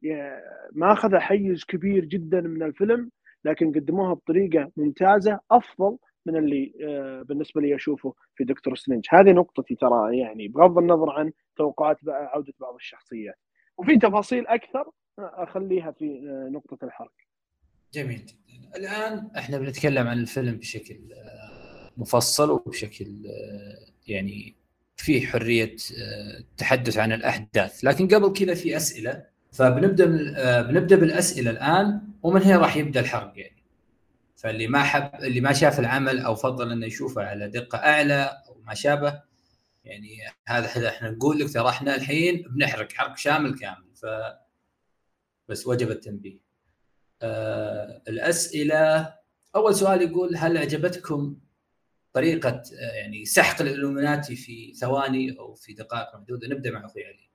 [0.73, 3.11] ما اخذ حيز كبير جدا من الفيلم
[3.45, 9.33] لكن قدموها بطريقة ممتازة أفضل من اللي آه، بالنسبة لي أشوفه في دكتور سترينج هذه
[9.33, 13.39] نقطتي ترى يعني بغض النظر عن توقعات عودة بعض الشخصيات.
[13.77, 17.13] وفي تفاصيل أكثر آه، أخليها في آه، نقطة الحرق.
[17.95, 18.33] جميل.
[18.77, 20.99] الآن إحنا بنتكلم عن الفيلم بشكل
[21.97, 23.07] مفصل وبشكل
[24.09, 24.55] يعني
[24.97, 25.77] في حرية
[26.39, 27.85] التحدث عن الأحداث.
[27.85, 29.30] لكن قبل كذا في أسئلة.
[29.53, 30.07] فبنبدأ
[30.63, 33.63] بنبدأ بالأسئلة الآن ومن هنا راح يبدأ الحرق يعني
[34.37, 38.61] فاللي ما حب اللي ما شاف العمل أو فضل إنه يشوفه على دقة أعلى أو
[38.67, 39.23] ما شابه
[39.85, 44.07] يعني هذا إحنا نقول لك ترى إحنا الحين بنحرق حرق شامل كامل ف
[45.49, 46.39] بس وجب التنبيه.
[47.23, 49.15] آه الأسئلة
[49.57, 51.37] أول سؤال يقول هل عجبتكم
[52.13, 57.30] طريقة آه يعني سحق الالومناتي في ثواني أو في دقائق محدودة نبدأ مع أخوي علي.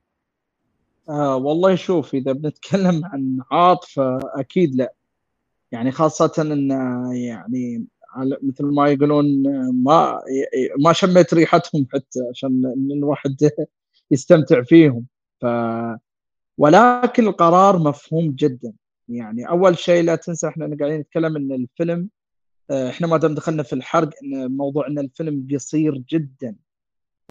[1.08, 4.94] آه والله شوف إذا بنتكلم عن عاطفه أكيد لا.
[5.72, 6.70] يعني خاصة إن
[7.16, 7.86] يعني
[8.42, 9.42] مثل ما يقولون
[9.84, 10.20] ما
[10.84, 13.36] ما شميت ريحتهم حتى عشان إن الواحد
[14.10, 15.06] يستمتع فيهم.
[15.40, 15.46] ف
[16.58, 18.72] ولكن القرار مفهوم جدا.
[19.08, 22.08] يعني أول شيء لا تنسى إحنا قاعدين نتكلم إن الفيلم
[22.70, 26.56] إحنا ما دام دخلنا في الحرق إن موضوع إن الفيلم قصير جدا.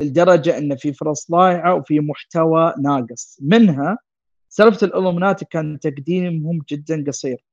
[0.02, 3.38] لدرجه إن في فرص ضايعة وفي محتوى ناقص.
[3.42, 3.98] منها
[4.50, 7.44] سالفه الالومناتي كان تقديمهم جدا قصير.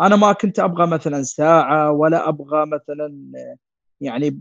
[0.00, 3.32] أنا ما كنت أبغى مثلا ساعة ولا أبغى مثلا
[4.00, 4.40] يعني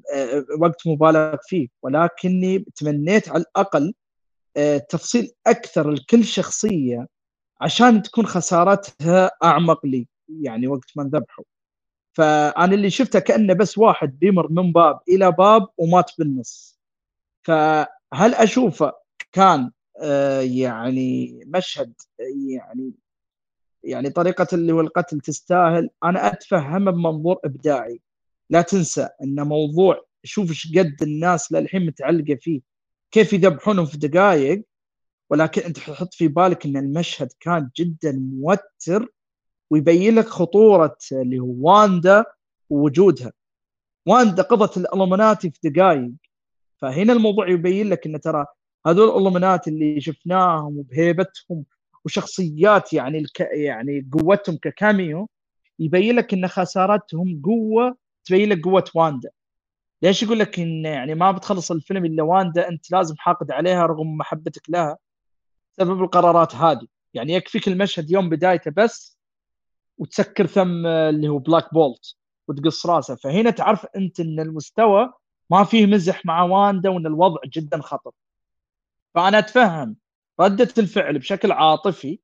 [0.59, 3.93] وقت مبالغ فيه ولكني تمنيت على الأقل
[4.89, 7.07] تفصيل أكثر لكل شخصية
[7.61, 10.07] عشان تكون خسارتها أعمق لي
[10.41, 11.45] يعني وقت ما ذبحوا
[12.13, 16.74] فأنا اللي شفته كأنه بس واحد بيمر من باب إلى باب ومات بالنص.
[17.45, 18.93] فهل اشوفه
[19.31, 19.71] كان
[20.41, 21.93] يعني مشهد
[22.49, 22.93] يعني
[23.84, 28.01] يعني طريقة اللي هو القتل تستاهل؟ أنا اتفهمها بمنظور إبداعي.
[28.49, 32.62] لا تنسى إن موضوع شوف إيش قد الناس للحين متعلقة فيه
[33.12, 34.63] كيف يذبحونهم في دقائق
[35.29, 39.13] ولكن أنت تحط في بالك إن المشهد كان جدا موتر
[39.69, 42.25] ويبين لك خطورة اللي هو واندا
[42.69, 43.34] ووجودها.
[44.08, 46.12] واندا قضت الألومناتي في دقائق
[46.77, 48.45] فهنا الموضوع يبين لك إن ترى
[48.88, 51.65] هذول الألومنات اللي شفناهم وبهيبتهم
[52.05, 53.39] وشخصيات يعني الك...
[53.39, 55.29] يعني قوتهم ككاميو
[55.79, 59.29] يبين لك إن خسارتهم قوة تبين لك قوة واندا.
[60.01, 64.17] ليش يقول لك إن يعني ما بتخلص الفيلم إلا واندا أنت لازم حاقد عليها رغم
[64.17, 64.97] محبتك لها؟
[65.71, 66.88] سبب القرارات هذه.
[67.13, 69.17] يعني يكفيك المشهد يوم بدايته بس
[69.97, 72.15] وتسكر ثم اللي هو بلاك بولت
[72.47, 73.15] وتقص راسه.
[73.15, 75.13] فهنا تعرف أنت إن المستوى
[75.49, 78.12] ما فيه مزح مع واندا وإن الوضع جدا خطر
[79.15, 79.95] فأنا أتفهم
[80.39, 82.19] ردة الفعل بشكل عاطفي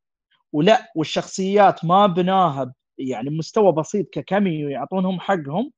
[0.54, 5.72] ولا والشخصيات ما بناها يعني مستوى بسيط ككاميو يعطونهم حقهم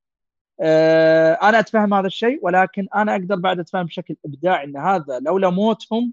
[0.60, 5.50] آه أنا أتفهم هذا الشيء ولكن أنا أقدر بعد أتفهم بشكل إبداعي إن هذا لولا
[5.50, 6.12] موتهم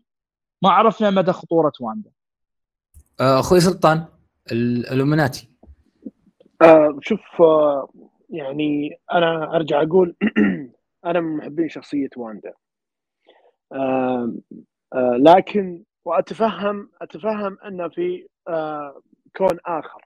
[0.62, 2.12] ما عرفنا مدى خطورة واندا.
[3.20, 4.06] آه، أخوي سلطان
[4.52, 5.50] الألومناتي.
[6.62, 7.89] آه شوف آه
[8.30, 10.15] يعني أنا أرجع أقول
[11.06, 12.54] أنا من محبين شخصية واندا.
[13.72, 14.34] آه
[14.94, 19.02] آه لكن وأتفهم أتفهم أن في آه
[19.36, 20.06] كون آخر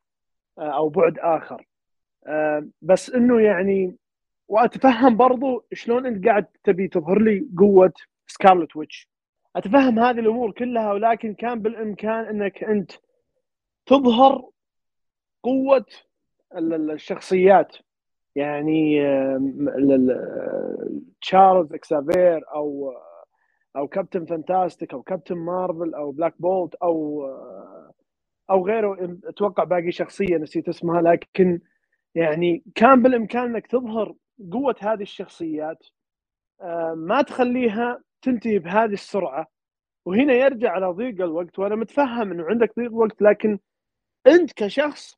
[0.59, 1.67] آه أو بعد آخر.
[2.81, 3.95] بس إنه يعني
[4.47, 7.93] وأتفهم برضو شلون أنت قاعد تبي تظهر لي قوة
[8.27, 9.09] سكارلت ويتش
[9.55, 12.91] أتفهم هذه الأمور كلها ولكن كان بالإمكان إنك أنت
[13.85, 14.49] تظهر
[15.43, 15.85] قوة
[16.57, 17.77] الشخصيات.
[18.35, 18.99] يعني
[21.21, 22.93] تشارلز اكسافير أو
[23.77, 27.25] أو كابتن فانتاستيك أو كابتن مارفل أو بلاك بولت أو
[28.49, 29.19] أو غيره.
[29.25, 31.59] أتوقع باقي شخصية نسيت اسمها لكن
[32.15, 34.15] يعني كان بالامكان انك تظهر
[34.53, 35.87] قوة هذه الشخصيات
[36.61, 39.47] آه، ما تخليها تنتهي بهذه السرعة.
[40.05, 43.59] وهنا يرجع على ضيق الوقت وأنا متفهم إنه عندك ضيق وقت لكن
[44.27, 45.17] أنت كشخص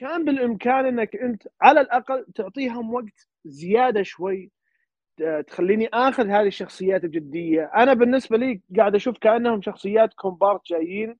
[0.00, 4.50] كان بالإمكان إنك أنت على الأقل تعطيهم وقت زيادة شوي
[5.46, 11.16] تخليني آخذ هذه الشخصيات بجدية أنا بالنسبة لي قاعد أشوف كأنهم شخصيات كومبارس جايين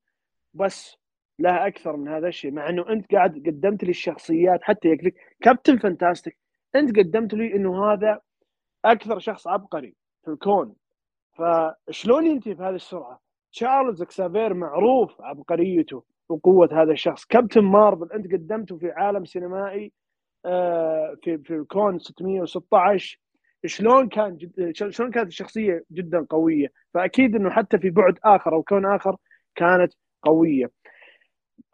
[0.54, 0.96] بس
[1.38, 5.14] لها أكثر من هذا الشيء مع إنه أنت قاعد قدمت لي الشخصيات حتى يكفيك.
[5.42, 6.38] كابتن فانتاستيك
[6.74, 8.20] أنت قدمت لي إنه هذا
[8.84, 10.74] أكثر شخص عبقري في الكون.
[11.32, 13.20] فشلون ينتهي بهذه السرعة؟
[13.52, 16.04] تشارلز إكسافير معروف عبقريته.
[16.30, 17.24] وقوه هذا الشخص.
[17.24, 19.92] كابتن مارفل أنت قدمته في عالم سينمائي
[20.44, 23.20] آه، في في الكون 616
[23.66, 28.62] شلون كان جد شلون كانت الشخصية جدا قوية؟ فأكيد إنه حتى في بعد آخر أو
[28.62, 29.16] كون آخر
[29.54, 30.70] كانت قوية.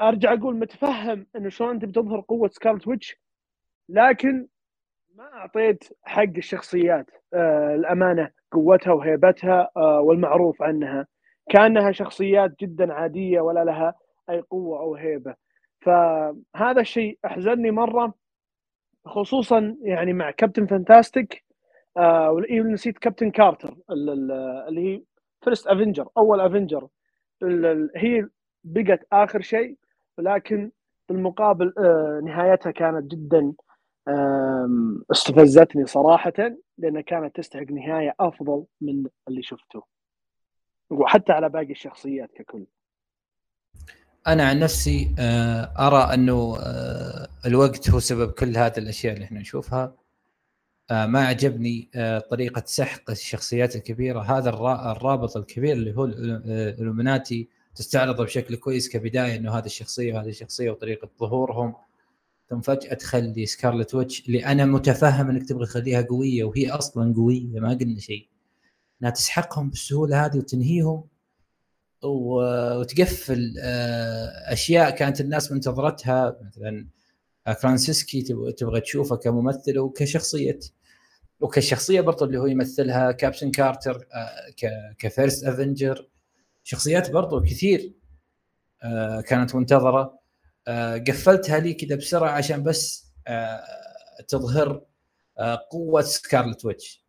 [0.00, 3.16] أرجع أقول متفهم إنه شلون أنت بتظهر قوة سكارلت ويتش
[3.88, 4.46] لكن
[5.14, 11.06] ما أعطيت حق الشخصيات آه الأمانة قوتها وهيبتها آه والمعروف عنها.
[11.50, 13.94] كأنها شخصيات جدا عادية ولا لها
[14.30, 15.34] أي قوة أو هيبة.
[15.80, 18.14] فهذا الشيء أحزنني مرة
[19.06, 21.44] خصوصا يعني مع كابتن فانتاستيك
[21.96, 25.02] آه ونسيت كابتن كارتر اللي هي
[25.44, 26.88] First Avenger أول Avenger
[27.96, 28.28] هي
[28.64, 29.76] بقت آخر شيء
[30.18, 30.70] ولكن
[31.08, 33.52] بالمقابل آه نهايتها كانت جدا
[35.10, 36.32] استفزتني صراحة
[36.78, 39.82] لأنها كانت تستحق نهاية أفضل من اللي شفته
[40.90, 42.66] وحتى على باقي الشخصيات ككل.
[44.26, 49.40] أنا عن نفسي آه، أرى أنه آه، الوقت هو سبب كل هذه الأشياء اللي إحنا
[49.40, 49.94] نشوفها.
[50.90, 51.90] آه، ما عجبني
[52.30, 54.20] طريقة سحق الشخصيات الكبيرة.
[54.20, 54.50] هذا
[54.92, 61.08] الرابط الكبير اللي هو الالومناتي تستعرضه بشكل كويس كبداية إنه هذه الشخصية وهذه الشخصية وطريقة
[61.20, 61.74] ظهورهم.
[62.50, 67.60] ثم فجأة تخلي سكارلت ويتش اللي أنا متفهم إنك تبغى تخليها قوية وهي أصلا قوية
[67.60, 68.28] ما قلنا شيء.
[69.02, 71.04] إنها تسحقهم بالسهولة هذه وتنهيهم.
[72.08, 76.38] وتقفل آه، أشياء كانت الناس منتظرتها.
[76.42, 76.86] مثلا
[77.60, 78.22] كرازينسكي
[78.58, 80.58] تبغى تشوفه كممثل وكشخصية.
[81.40, 84.54] وكشخصية برضه اللي هو يمثلها كابتن كارتر آه،
[84.98, 86.08] ك First Avenger.
[86.64, 87.92] شخصيات برضه كثير
[88.82, 90.18] آه، كانت منتظرة.
[91.08, 93.06] قفلتها لي كذا بسرعة عشان بس
[94.28, 94.82] تظهر
[95.70, 97.06] قوة سكارلت ويتش.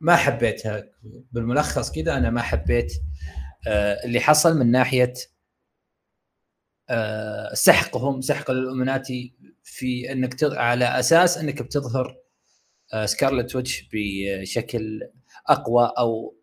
[0.00, 0.84] ما حبيتها.
[1.32, 2.92] بالملخص كذا أنا ما حبيت
[3.66, 5.12] آه، اللي حصل من ناحية
[6.90, 9.34] آه، سحقهم سحق الالومناتي
[9.64, 12.16] في إنك على أساس إنك بتظهر
[13.04, 15.00] سكارلت آه، ويتش بشكل
[15.48, 16.36] أقوى أو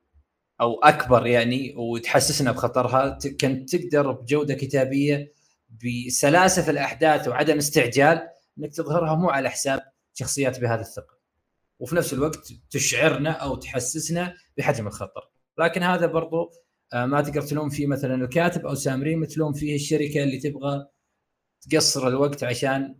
[0.61, 3.17] أو أكبر يعني وتحسسنا بخطرها.
[3.41, 5.33] كنت تقدر بجودة كتابية
[5.69, 9.81] بسلاسة في الأحداث وعدم استعجال إنك تظهرها مو على حساب
[10.13, 11.16] شخصيات بهذا الثقل.
[11.79, 15.29] وفي نفس الوقت تشعرنا أو تحسسنا بحجم الخطر.
[15.59, 16.51] لكن هذا برضو
[16.93, 20.87] آه، ما تقدر تلوم فيه مثلا الكاتب أو سامرين تلوم فيه الشركة اللي تبغى
[21.69, 22.95] تقصر الوقت عشان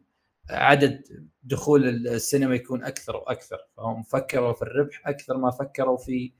[0.49, 1.01] عدد
[1.43, 3.57] دخول السينما يكون أكثر وأكثر.
[3.77, 6.33] فهم فكروا في الربح أكثر ما فكروا في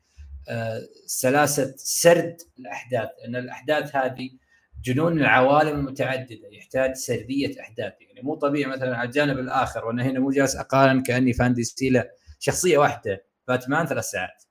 [0.50, 4.30] آه، سلاسة سرد الأحداث ان الأحداث هذه
[4.84, 7.94] جنون العوالم المتعددة يحتاج سردية أحداث.
[8.02, 11.64] يعني مو طبيعي مثلا على الجانب الآخر وأنا هنا مو جالس أقارن كأني فان دي
[11.64, 14.44] ستيلا شخصية واحدة باتمان ثلاث ساعات.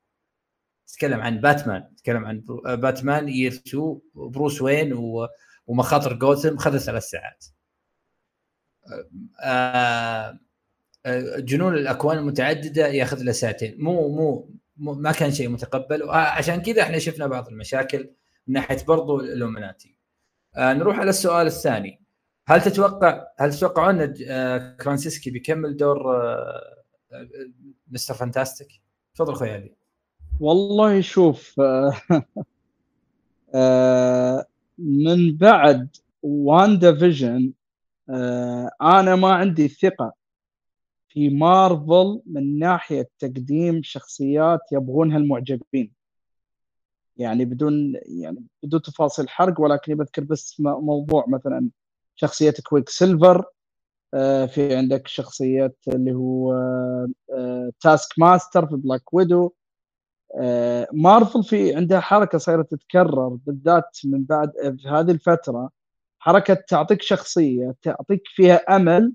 [0.86, 4.92] تتكلم عن باتمان تتكلم عن باتمان يير 2 بروس وين
[5.66, 7.44] ومخاطر جوثم خذ ثلاث ساعات.
[9.42, 10.38] آه،
[11.06, 13.76] آه، جنون الأكوان المتعددة ياخذ له ساعتين.
[13.78, 16.10] مو مو, ما كان شيء متقبل.
[16.10, 18.10] عشان كذا إحنا شفنا بعض المشاكل
[18.46, 19.96] من ناحية برضو الالومناتي
[20.56, 22.06] آه، نروح على السؤال الثاني.
[22.48, 25.98] هل تتوقع هل تتوقعون إن كرازينسكي بيكمل دور
[27.88, 28.68] مستر فانتاستيك.
[29.14, 29.76] تفضل أخوي علي.
[30.40, 31.60] والله شوف
[33.54, 34.46] آه،
[34.78, 37.52] من بعد واندا فيجن
[38.10, 40.12] آه، أنا ما عندي ثقة
[41.08, 45.92] في مارفل من ناحية تقديم شخصيات يبغونها المعجبين.
[47.16, 51.68] يعني بدون يعني بدون تفاصيل حرق ولكن بذكر بس موضوع مثلا
[52.16, 53.50] شخصية كويك سيلفر آه،
[54.46, 56.54] في عندك شخصية اللي هو
[57.80, 59.52] تاسك آه، ماستر في بلاك ويدو
[60.92, 65.70] مارفل في عندها حركة صايرة تتكرر بالذات من بعد في هذه الفترة.
[66.18, 69.12] حركة تعطيك شخصية تعطيك فيها أمل.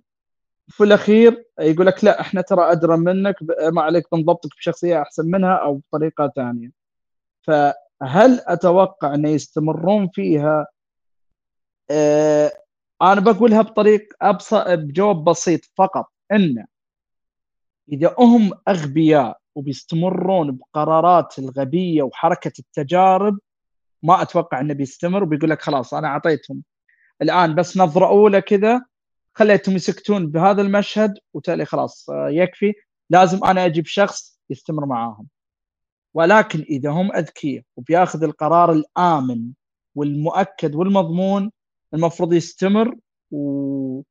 [0.68, 3.36] في الأخير يقول لك لا إحنا ترى أدرى منك
[3.74, 6.72] ما عليك بنضبطك بشخصية أحسن منها أو بطريقة ثانية.
[7.42, 10.68] فهل أتوقع أن يستمرون فيها؟
[11.92, 12.52] آه،
[13.02, 16.66] أنا بقولها بطريق ابسط بجواب بسيط فقط إن
[17.92, 23.40] إذا هم أغبياء وبيستمرون بقرارات الغبية وحركة التجارب
[24.04, 26.64] ما أتوقع إنه بيستمر وبيقول لك خلاص أنا أعطيتهم.
[27.22, 28.86] الآن بس نظرة أولى كذا
[29.34, 32.74] خليتهم يسكتون بهذا المشهد وتالي خلاص آه، يكفي.
[33.10, 35.28] لازم أنا أجيب شخص يستمر معاهم.
[36.14, 39.52] ولكن إذا هم أذكياء وبياخذ القرار الآمن
[39.96, 41.52] والمؤكد والمضمون
[41.94, 42.96] المفروض يستمر
[43.32, 44.02] و...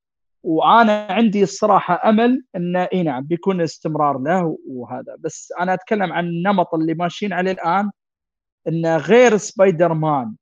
[0.42, 5.16] وأنا عندي الصراحة أمل انه إي نعم بيكون استمرار له وهذا.
[5.18, 7.90] بس أنا أتكلم عن النمط اللي ماشيين عليه الآن
[8.68, 10.34] انه غير سبايدر مان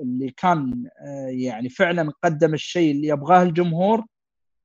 [0.00, 4.04] اللي كان آه، يعني فعلا قدم الشيء اللي يبغاه الجمهور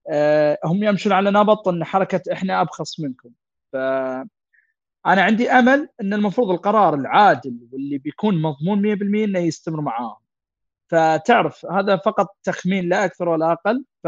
[0.09, 3.29] آه، هم يمشون على نمط إن حركة إحنا أبخص منكم.
[3.73, 3.75] ف
[5.05, 10.21] أنا عندي أمل إن المفروض القرار العادل واللي بيكون مضمون 100% إنه يستمر معاهم.
[10.91, 14.07] فتعرف هذا فقط تخمين لا أكثر ولا أقل ف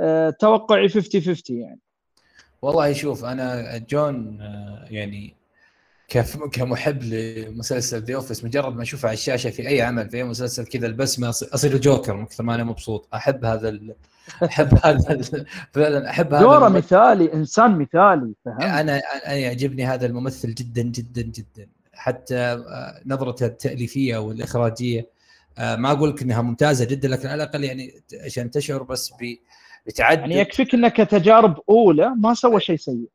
[0.00, 1.80] آه، توقعي 50 50 يعني.
[2.62, 5.34] والله شوف أنا جون آه، يعني
[6.52, 10.66] كمحب لمسلسل ذا اوفيس مجرد ما أشوفه على الشاشة في أي عمل في أي مسلسل
[10.66, 13.08] كذا البسمه أصير جوكر من كثر ما أنا مبسوط.
[13.14, 13.78] أحب هذا
[14.44, 20.54] أحب هذا فعلا أحب هذا دورة مثالي إنسان مثالي فهم أنا أنا يعجبني هذا الممثل
[20.54, 21.68] جدا جدا جدا.
[21.94, 25.17] حتى آه، نظرته التأليفية والإخراجية
[25.58, 29.12] ما أقول لك إنها ممتازة جدا لكن على الأقل يعني عشان تشعر بس
[29.86, 30.20] بتعدد.
[30.20, 33.08] يعني يكفيك إنك كتجارب أولى ما سوى شيء سيء.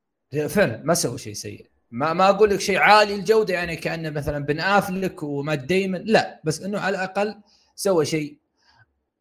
[0.48, 1.68] فعلا ما سوى شيء سيء.
[1.92, 6.42] ما ما أقول لك شيء عالي الجودة يعني كأنه مثلا بن أفلك وما دايما لا
[6.44, 7.36] بس إنه على الأقل
[7.76, 8.38] سوى شيء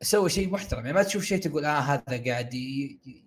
[0.03, 0.81] سوى شيء محترم.
[0.81, 2.55] يعني ما تشوف شيء تقول آه هذا قاعد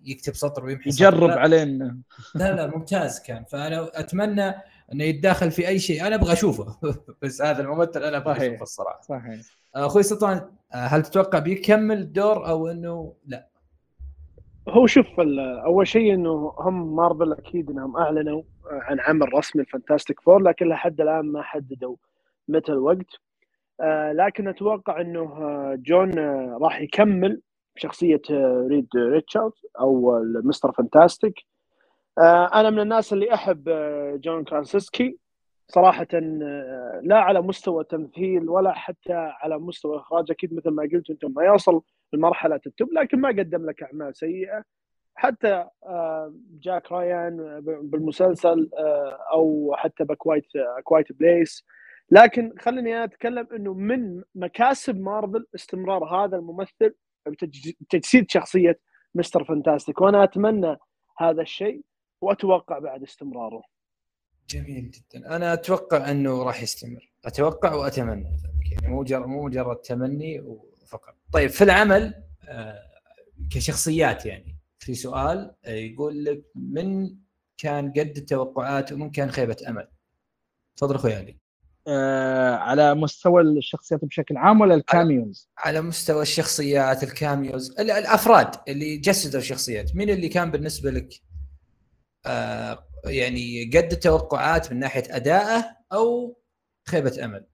[0.06, 1.98] يكتب سطر ويمحي يجرب علينا
[2.36, 3.44] لا لا ممتاز كان.
[3.52, 4.54] فأنا أتمنى
[4.94, 6.08] إنه يتداخل في أي شيء.
[6.08, 6.78] أنا أبغى أشوفه.
[7.22, 9.02] بس هذا الممثل أنا أبغى أشوفه الصراحة.
[9.02, 9.42] صحيح.
[9.76, 13.48] أخوي سلطان هل تتوقع بيكمل الدور أو إنه لا؟
[14.70, 15.08] هو شوف
[15.66, 20.68] أول شيء إنه هم مارفل أكيد إنهم أعلنوا عن عمل رسمي الـ Fantastic Four لكن
[20.68, 21.96] لحد الآن ما حددوا
[22.48, 23.06] متى الوقت.
[23.82, 27.42] آه لكن أتوقع إنه آه، جون آه راح يكمل
[27.76, 31.40] شخصية آه، ريد ريتشارد أو Mister Fantastic
[32.20, 35.18] آه أنا من الناس اللي أحب آه جون كرازينسكي.
[35.68, 36.08] صراحة
[37.04, 40.32] لا على مستوى تمثيل ولا حتى على مستوى إخراج.
[40.32, 41.82] أكيد مثل ما قلت أنتم ما يوصل
[42.14, 44.64] لمرحلة ال top لكن ما قدم لك أعمال سيئة.
[45.16, 50.46] حتى آه، جاك رايان بالمسلسل آه، أو حتى ب Quiet
[50.84, 51.66] Quiet Place.
[52.12, 56.96] لكن خليني أتكلم أنه من مكاسب مارفل استمرار هذا الممثل
[57.82, 58.80] بتجسيد شخصية
[59.16, 60.78] Mister Fantastic وأنا أتمنى
[61.18, 61.82] هذا الشيء
[62.22, 63.75] وأتوقع بعد استمراره.
[64.50, 64.92] جميل.
[64.92, 65.36] جدا.
[65.36, 67.12] أنا أتوقع أنه راح يستمر.
[67.26, 68.38] أتوقع وأتمنى.
[68.72, 70.44] يعني مو مجرد مو مجرد تمني
[70.88, 72.80] فقط طيب في العمل آه،
[73.52, 77.16] كشخصيات يعني في سؤال آه، يقول لك من
[77.58, 79.88] كان قد التوقعات ومن كان خيبة أمل؟
[80.78, 81.38] تفضل أخوي علي.
[81.88, 88.56] آه على مستوى الشخصيات بشكل عام ولا ال cameos؟ على مستوى الشخصيات ال cameos الأفراد
[88.68, 91.14] اللي جسدوا الشخصيات مين اللي كان بالنسبة لك
[92.26, 96.38] آه يعني قد التوقعات من ناحية ادائه أو
[96.90, 97.46] خيبة أمل.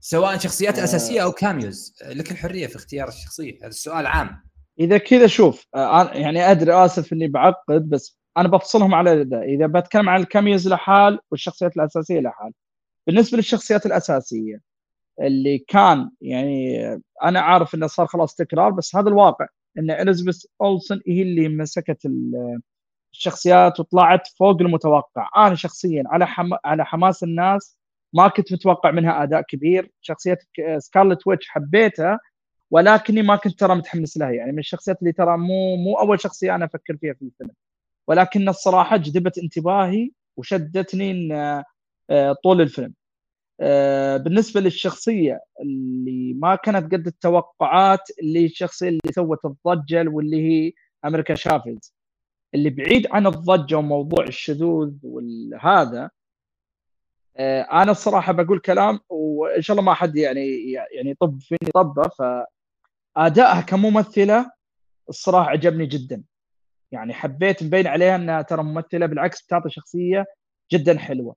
[0.00, 0.84] سواء شخصيات آه.
[0.84, 1.94] أساسية أو cameos.
[2.06, 3.58] لك الحرية في اختيار الشخصية.
[3.58, 4.42] هذا السؤال عام.
[4.80, 9.66] إذا كذا شوف آه يعني أدري آسف إني بعقد بس أنا بفصلهم على ده إذا
[9.66, 12.52] بتكلم عن ال cameos لحال والشخصيات الأساسية لحال.
[13.06, 14.60] بالنسبة للشخصيات الأساسية
[15.20, 16.84] اللي كان يعني
[17.24, 19.46] أنا عارف إنه صار خلاص تكرار بس هذا الواقع
[19.78, 22.06] إن إليزابيث اولسن هي اللي مسكت
[23.18, 25.28] الشخصيات وطلعت فوق المتوقع.
[25.36, 26.50] أنا شخصيا على حم...
[26.64, 27.78] على حماس الناس
[28.12, 29.90] ما كنت متوقع منها أداء كبير.
[30.00, 30.38] شخصية
[30.78, 32.18] سكارلت ويتش حبيتها
[32.70, 34.30] ولكني ما كنت ترى متحمس لها.
[34.30, 37.50] يعني من الشخصيات اللي ترى مو مو أول شخصية أنا أفكر فيها في الفيلم.
[38.08, 41.34] ولكن الصراحة جذبت انتباهي وشدتني
[42.10, 42.94] آه، طول الفيلم.
[43.60, 50.72] آه، بالنسبة للشخصية اللي ما كانت قد التوقعات اللي الشخصية اللي سوت الضجة واللي هي
[51.04, 51.97] أمريكا شافز
[52.54, 56.10] اللي بعيد عن الضجة وموضوع الشذوذ وهذا
[57.36, 62.02] آه، أنا الصراحة بقول كلام وإن شاء الله ما حد يعني يعني يطب فيني طبة
[63.16, 64.50] فأدائها كممثلة
[65.08, 66.22] الصراحة عجبني جدا.
[66.92, 70.26] يعني حبيت مبين عليها إنها ترى ممثلة بالعكس بتعطي شخصية
[70.72, 71.36] جدا حلوة.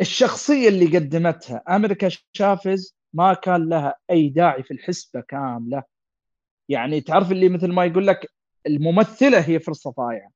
[0.00, 5.82] الشخصية اللي قدمتها أمريكا شافز ما كان لها أي داعي في الحسبة كاملة.
[6.68, 8.30] يعني تعرف اللي مثل ما يقول لك
[8.66, 10.30] الممثلة هي فرصه ضايعه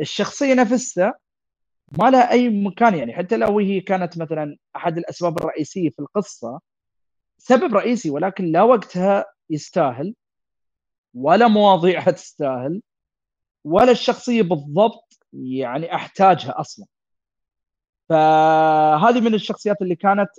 [0.00, 1.14] الشخصية نفسها
[1.98, 3.12] ما لها أي مكان يعني.
[3.14, 6.60] حتى لو هي كانت مثلا أحد الأسباب الرئيسية في القصة
[7.38, 10.14] سبب رئيسي ولكن لا وقتها يستاهل
[11.14, 12.82] ولا مواضيعها تستاهل
[13.64, 16.86] ولا الشخصية بالضبط يعني أحتاجها أصلا.
[18.08, 20.30] فهذه من الشخصيات اللي كانت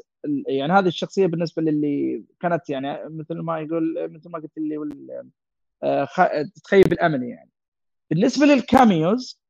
[0.48, 5.26] يعني هذه الشخصية بالنسبة للي كانت يعني مثل ما يقول مثل ما قلت لي آه،
[6.63, 7.49] تخيب الامل يعني.
[8.09, 9.41] بالنسبة لل cameos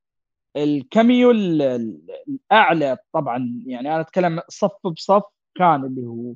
[0.58, 5.24] ال cameo الأعلى طبعا يعني أنا أتكلم صف بصف
[5.56, 6.34] كان اللي هو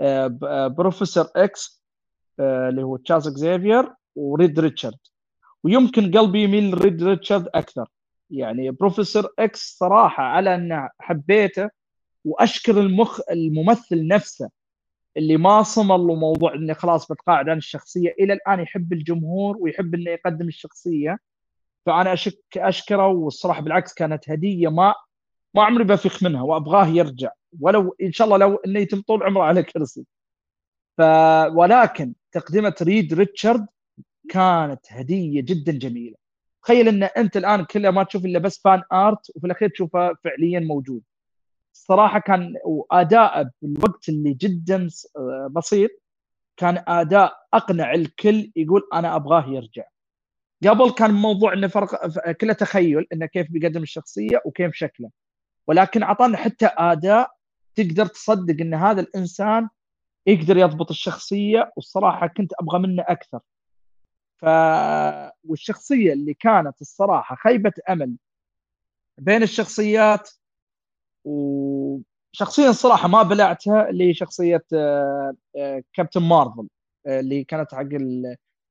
[0.00, 1.82] آه، آه، Professor X
[2.40, 4.98] اللي هو تشارلز إكزيفير وريد ريتشارد.
[5.64, 7.88] ويمكن قلبي يميل لريد ريتشارد أكثر.
[8.30, 11.70] يعني Professor X صراحة على ان حبيته
[12.24, 14.50] وأشكر المخ الممثل نفسه
[15.16, 19.94] اللي ما صمل له موضوع إنه خلاص بتقاعد عن الشخصية إلى الآن يحب الجمهور ويحب
[19.94, 21.18] إنه يقدم الشخصية.
[21.86, 24.94] فأنا اشك أشكره والصراحة بالعكس كانت هدية ما
[25.54, 27.30] ما عمري بفخ منها وأبغاه يرجع.
[27.60, 30.04] ولو إن شاء الله لو إنه يتم طول عمره على كرسي.
[30.98, 31.00] ف
[31.54, 33.66] ولكن تقدمه ريد ريتشارد
[34.28, 36.16] كانت هدية جدا جميلة.
[36.62, 40.60] تخيل إن أنت الآن كلها ما تشوف إلا بس فان آرت وفي الأخير تشوفه فعليا
[40.60, 41.02] موجود.
[41.72, 44.88] الصراحه كان واداءه بالوقت اللي جدا
[45.50, 45.90] بسيط.
[46.56, 49.84] كان أداء أقنع الكل يقول أنا أبغاه يرجع.
[50.68, 55.10] قبل كان موضوع انه فرق كله تخيل إنه كيف بيقدم الشخصية وكيف شكله.
[55.66, 57.30] ولكن أعطانا حتى أداء
[57.74, 59.68] تقدر تصدق إن هذا الإنسان
[60.26, 63.40] يقدر يضبط الشخصية والصراحة كنت أبغى منه أكثر.
[64.36, 64.44] ف
[65.44, 68.16] والشخصية اللي كانت الصراحة خيبة أمل
[69.18, 70.30] بين الشخصيات
[71.24, 74.64] وشخصيا الصراحه ما بلعتها اللي هي شخصيه
[75.94, 76.68] كابتن مارفل
[77.06, 77.88] اللي كانت حق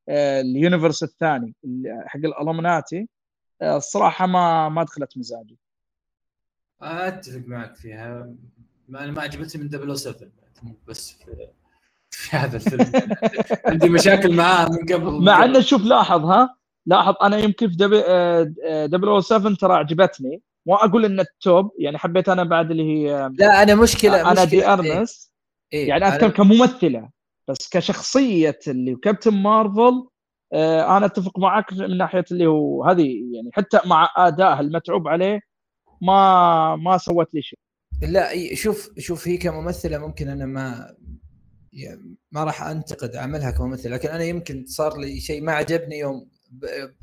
[0.09, 1.55] اليونيفرس الثاني
[2.05, 3.07] حق الألومناتي.
[3.61, 5.57] الصراحه ما ما دخلت مزاجي.
[6.81, 8.33] أتفق معك فيها.
[8.89, 10.15] ما أنا ما عجبتني من 007
[10.87, 11.47] بس في,
[12.09, 12.91] في هذا الفيلم.
[13.65, 15.25] عندي مشاكل معاه من قبل.
[15.25, 17.77] مع إنه شوف لاحظ ها لاحظ أنا يمكن في
[19.21, 20.41] 007 ترى عجبتني.
[20.67, 24.45] ما أقول إن التوب يعني حبيت أنا بعد اللي هي لا أنا مشكلة أنا مشكلة
[24.45, 25.31] دي ارنس
[25.73, 26.33] إيه؟ يعني أذكر أنا...
[26.33, 27.09] كممثلة
[27.47, 30.07] بس كشخصية اللي كابتن مارفل
[30.53, 35.41] آه أنا أتفق معك من ناحية اللي هو هذه يعني حتى مع أدائها المتعوب عليه
[36.01, 37.59] ما ما سوت لي شيء
[38.01, 40.95] لا شوف شوف هي كممثلة ممكن أنا ما
[42.31, 46.29] ما راح أنتقد عملها كممثل لكن أنا يمكن صار لي شيء ما عجبني يوم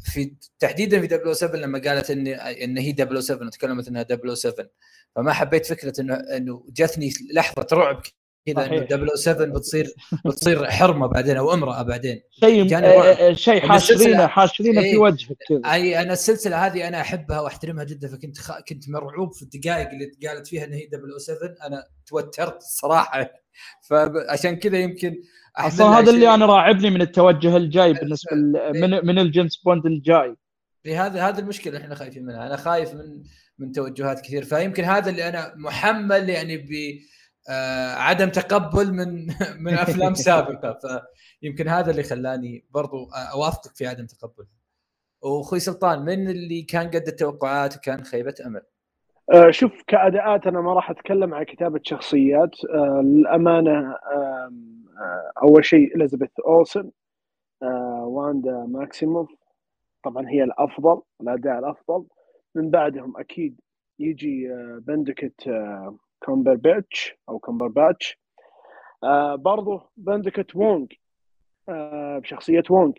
[0.05, 4.71] في تحديدا في 007 لما قالت ان إن هي 007 تكلمت إنها 007
[5.17, 8.03] فما حبيت فكرة انه إنه جتني لحظة رعب
[8.47, 9.95] كذا إنه 007 بتصير
[10.25, 12.23] بتصير حرمة بعدين أو أمرأة بعدين.
[12.31, 15.73] شيء آه، شيء حاشرينه حاشرينه في إيه، وجهك كذا.
[15.73, 18.59] أي أنا السلسلة هذه أنا أحبها وأحترمها جدا فكنت خ...
[18.69, 20.89] كنت مرعوب في الدقائق اللي قالت فيها إن هي
[21.19, 23.31] 007 أنا توترت الصراحه
[23.89, 25.23] فعشان كذا يمكن
[25.57, 28.37] أصلا هذا اللي أنا راعبني من التوجه الجاي بالنسبة
[28.75, 30.37] من من الجيمس بوند الجاي.
[30.87, 32.47] إيه، هذا هذا المشكلة اللي إحنا خايفين منها.
[32.47, 33.23] أنا خايف من
[33.59, 34.45] من توجهات كثير.
[34.45, 36.71] فيمكن هذا اللي أنا محمل يعني ب
[37.51, 39.27] آه، عدم تقبل من
[39.65, 40.79] من أفلام سابقة.
[41.41, 44.47] فيمكن هذا اللي خلاني برضو أوافقك في عدم تقبل.
[45.23, 48.63] وأخوي سلطان من اللي كان قد التوقعات وكان خيبة أمل؟
[49.51, 52.51] شوف كأداءات أنا ما راح أتكلم عن كتابة شخصيات.
[52.75, 53.97] آه، للأمانة
[55.43, 56.91] أول شيء إليزابيث أولسن
[58.03, 59.31] واندا ماكسيموف.
[60.05, 62.05] طبعا هي الأفضل الأداء الأفضل.
[62.55, 63.61] من بعدهم أكيد
[63.99, 64.49] يجي
[64.81, 65.51] بندكت
[66.25, 68.19] كومبر بيتش أو كومبر باتش
[69.05, 70.87] آه برضو بندكت وونغ
[71.69, 72.93] آه بشخصية وونغ.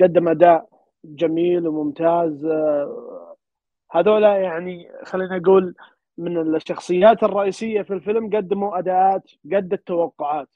[0.00, 0.68] قدم أداء
[1.04, 3.33] جميل وممتاز آه
[3.94, 5.74] هذولا يعني خلينا نقول
[6.18, 10.48] من الشخصيات الرئيسية في الفيلم قدموا أداءات قد التوقعات.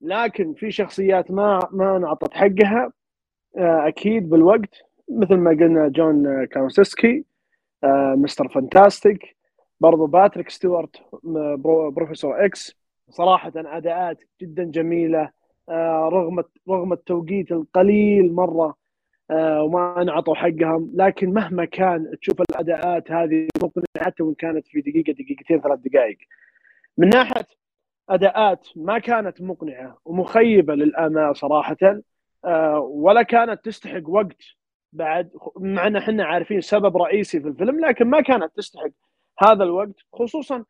[0.00, 2.92] لكن في شخصيات ما ما انعطت حقها
[3.58, 7.24] آه أكيد بالوقت مثل ما قلنا جون كرازينسكي
[7.84, 9.36] آه Mister Fantastic
[9.80, 10.96] برضو باتريك ستيوارت
[11.92, 12.76] Professor X.
[13.10, 15.30] صراحة أداءات جدا جميلة
[15.68, 18.74] آه، رغم رغم التوقيت القليل مرة
[19.30, 20.92] وما انعطوا حقهم.
[20.94, 26.18] لكن مهما كان تشوف الأداءات هذه مقنعة حتى وإن كانت في دقيقة دقيقتين ثلاث دقائق.
[26.98, 27.46] من ناحية
[28.08, 31.76] أداءات ما كانت مقنعة ومخيبة للامال صراحة.
[32.44, 34.42] آه، ولا كانت تستحق وقت
[34.92, 38.90] بعد مع إن إحنا عارفين سبب رئيسي في الفيلم لكن ما كانت تستحق
[39.38, 40.64] هذا الوقت خصوصا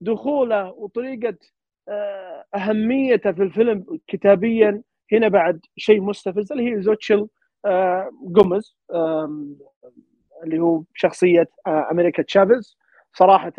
[0.00, 1.36] دخوله وطريقة
[1.88, 4.82] آه، أهميته في الفيلم كتابيا.
[5.12, 7.28] هنا بعد شيء مستفز اللي هي زوتشل
[8.22, 8.76] جوميز
[10.44, 12.78] اللي هو شخصيه آه، أمريكا تشافيز
[13.14, 13.52] صراحة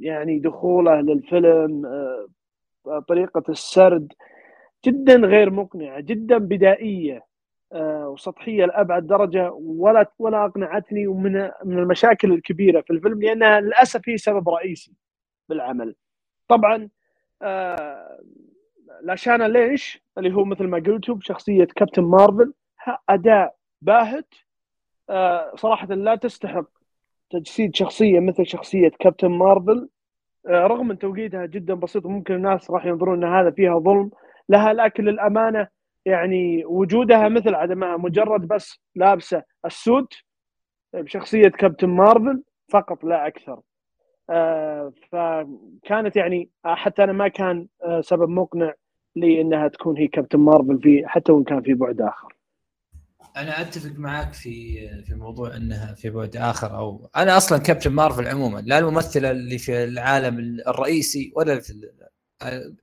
[0.00, 4.12] يعني دخوله للفيلم آه، طريقة السرد
[4.86, 7.24] جدا غير مقنعة جدا بدائية
[7.72, 11.32] آه، وسطحية لأبعد درجة ولا ولا أقنعتني ومن
[11.64, 14.92] من المشاكل الكبيرة في الفيلم لأنها للأسف هي سبب رئيسي
[15.48, 15.94] بالعمل.
[16.48, 16.88] طبعا
[17.42, 18.20] آه،
[19.04, 22.52] لاشانا ليش؟ اللي هو مثل ما قلتوا بشخصيه كابتن مارفل
[23.08, 24.34] أداء باهت
[25.10, 26.68] آه، صراحة لا تستحق
[27.30, 29.88] تجسيد شخصية مثل شخصية كابتن مارفل.
[30.48, 34.10] رغم من توقيتها جدا بسيط وممكن الناس راح ينظرون إن هذا فيها ظلم
[34.48, 35.68] لها لكن للأمانة
[36.04, 40.14] يعني وجودها مثل عدمها مجرد بس لابسة السوت
[40.94, 43.60] بشخصية كابتن مارفل فقط لا أكثر.
[44.30, 48.72] آه فكانت يعني حتى أنا ما كان آه سبب مقنع
[49.16, 52.34] لي انها تكون هي كابتن مارفل في حتى وإن كان في بعد آخر.
[53.36, 58.28] أنا أتفق معك في في موضوع إنها في بعد آخر أو أنا أصلا كابتن مارفل
[58.28, 61.72] عموما لا الممثلة اللي في العالم الرئيسي ولا في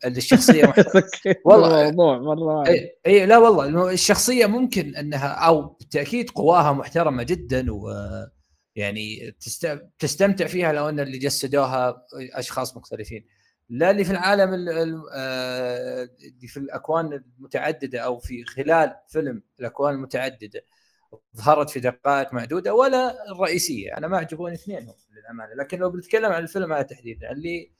[0.06, 0.74] الشخصية
[1.46, 1.90] والله.
[1.90, 7.90] الموضوع مرة اي إيه لا والله الشخصية ممكن إنها أو بالتأكيد قواها محترمة جدا و
[8.76, 9.36] يعني
[10.00, 13.26] تستمتع فيها لو إن اللي جسدوها أشخاص مختلفين.
[13.72, 14.54] لا اللي في العالم
[15.14, 20.66] آه، اللي في الأكوان المتعددة أو في خلال فيلم الأكوان المتعددة
[21.38, 23.98] ظهرت في دقائق معدودة ولا الرئيسية.
[23.98, 27.72] أنا ما عجبوني اثنينهم للأمانة لكن لو بنتكلم عن الفيلم هذا تحديدا اللي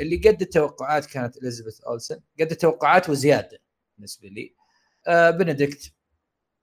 [0.00, 3.58] اللي قد التوقعات كانت إليزابيث أولسن قد التوقعات وزيادة
[3.96, 4.54] بالنسبة لي.
[5.06, 5.30] آه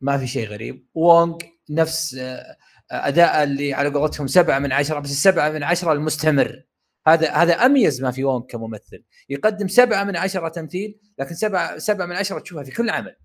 [0.02, 0.88] ما في شيء غريب.
[0.94, 1.38] وونغ
[1.70, 2.58] نفس آه
[2.92, 6.64] أداء اللي على قولتهم سبعة من عشرة بس السبعة من عشرة المستمر.
[7.08, 9.04] هذا هذا أميز ما في وونغ كممثل.
[9.30, 13.16] يقدم سبعة من عشرة تمثيل لكن سبعة سبعة من عشرة تشوفها في كل عمل.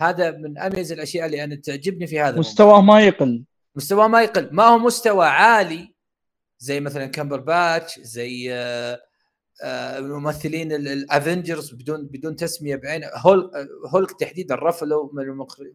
[0.00, 3.44] هذا من أميز الأشياء اللي أنا تعجبني في هذا مستواه ما يقل.
[3.76, 4.48] مستواه ما يقل.
[4.52, 5.94] ما هو مستوى عالي
[6.58, 9.00] زي مثلا كامبر باتش زي آه،
[9.62, 13.02] آه، الممثلين ال Avengers بدون بدون تسمية بعين.
[13.16, 13.50] هولك
[13.94, 15.22] هولك تحديدا رفلو من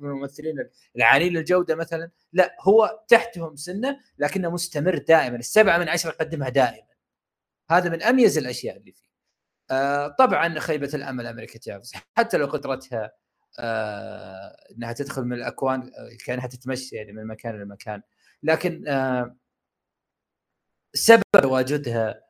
[0.02, 0.56] الممثلين
[0.96, 2.10] العاليين الجودة مثلا.
[2.34, 5.38] لا هو تحتهم سنة لكنه مستمر دائما.
[5.38, 6.95] السبعة من عشرة يقدمها دائما.
[7.72, 9.10] هذا من أميز الأشياء اللي فيه.
[9.72, 11.94] آه طبعا خيبة الأمل أمريكا تشافز.
[12.18, 13.12] حتى لو قدرتها
[13.60, 15.92] آه إنها تدخل من الأكوان
[16.26, 18.02] كأنها تتمشى يعني من مكان لمكان
[18.44, 19.36] لكن آه
[20.94, 22.22] سبب تواجدها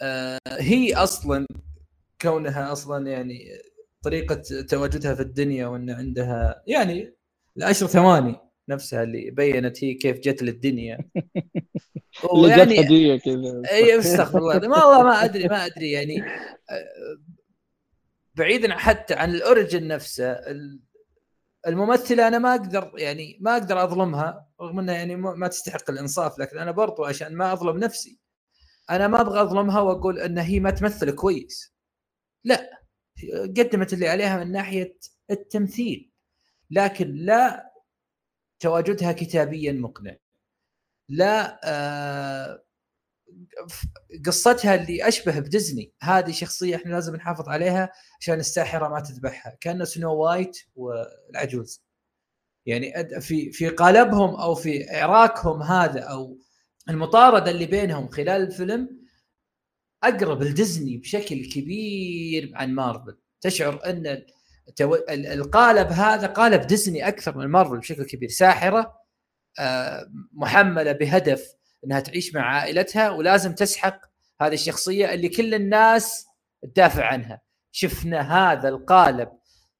[0.00, 1.46] آه هي أصلا
[2.22, 3.62] كونها أصلا يعني
[4.02, 7.14] طريقة تواجدها في الدنيا وإن عندها يعني
[7.56, 10.98] العشر ثواني نفسها اللي بينت هي كيف جت للدنيا.
[12.24, 13.62] جت هدية كذا.
[13.70, 14.68] اي استغفر الله.
[14.68, 16.22] ما والله ما أدري ما أدري يعني
[16.70, 17.18] آه،
[18.34, 20.36] بعيدا حتى عن الأوريجن نفسه
[21.66, 26.58] الممثلة أنا ما أقدر يعني ما أقدر أظلمها رغم انها يعني ما تستحق الإنصاف لكن
[26.58, 28.18] أنا برضو عشان ما أظلم نفسي
[28.90, 31.74] أنا ما أبغى أظلمها وأقول إن هي ما تمثل كويس.
[32.44, 32.80] لا
[33.32, 34.96] قدمت اللي عليها من ناحية
[35.30, 36.10] التمثيل
[36.70, 37.71] لكن لا
[38.62, 40.16] تواجدها كتابيا مقنع.
[41.08, 42.62] لا آه
[44.26, 45.92] قصتها اللي أشبه بديزني.
[46.02, 49.56] هذه شخصية إحنا لازم نحافظ عليها عشان الساحرة ما تذبحها.
[49.60, 51.82] كان سنو وايت والعجوز.
[52.66, 56.38] يعني في في قالبهم أو في عراكهم هذا أو
[56.88, 59.02] المطاردة اللي بينهم خلال الفيلم
[60.04, 63.18] أقرب لديزني بشكل كبير عن مارفل.
[63.40, 64.26] تشعر أن
[65.10, 68.28] القالب هذا قالب ديزني أكثر من مارفل بشكل كبير.
[68.28, 69.02] ساحرة
[69.58, 71.54] آه، محملة بهدف
[71.84, 74.00] إنها تعيش مع عائلتها ولازم تسحق
[74.40, 76.26] هذه الشخصية اللي كل الناس
[76.62, 77.40] تدافع عنها.
[77.72, 79.28] شفنا هذا القالب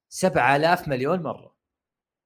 [0.08, 1.56] 7000 مليون مرة.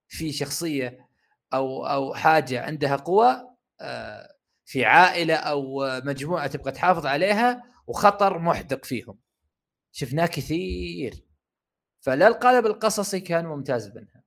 [0.09, 1.09] في شخصية
[1.55, 8.85] أو أو حاجة عندها قوة آه، في عائلة أو مجموعة تبغى تحافظ عليها وخطر محدق
[8.85, 9.19] فيهم.
[9.93, 11.26] شفناه كثير.
[12.07, 14.25] فلا القالب القصصي كان ممتاز منها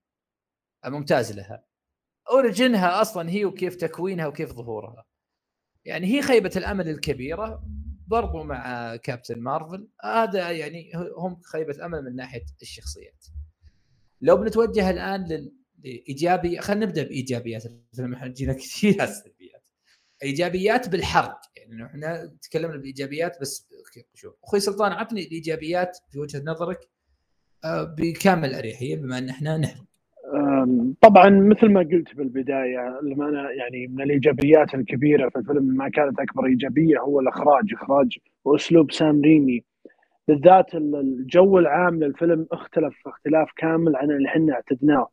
[0.86, 1.66] ممتاز لها.
[2.30, 5.06] اوريجنها أصلا هي وكيف تكوينها وكيف ظهورها.
[5.86, 7.64] يعني هي خيبة الأمل الكبيرة
[8.08, 9.88] برضو مع كابتن مارفل.
[10.04, 13.26] هذا يعني هم خيبة أمل من ناحية الشخصيات.
[14.22, 15.52] لو بنتوجه الآن
[15.84, 17.66] لايجابي خلينا نبدأ بإيجابيات.
[17.66, 19.64] الفيلم إحنا جينا كثير على السلبيات.
[20.24, 21.42] إيجابيات بالحرق.
[21.56, 23.70] يعني إحنا تكلمنا بايجابيات بس
[24.14, 24.36] شوف.
[24.44, 26.90] أخوي سلطان عطني الإيجابيات في وجهة نظرك.
[27.98, 29.84] بكامل أريحية بما أن إحنا نحرق
[31.02, 36.20] طبعا مثل ما قلت بالبداية لما أنا يعني من الإيجابيات الكبيرة في الفيلم ما كانت
[36.20, 39.64] أكبر إيجابية هو الإخراج إخراج وأسلوب سام ريمي.
[40.28, 45.08] بالذات الجو العام للفيلم اختلف اختلاف كامل عن اللي إحنا اعتدناه.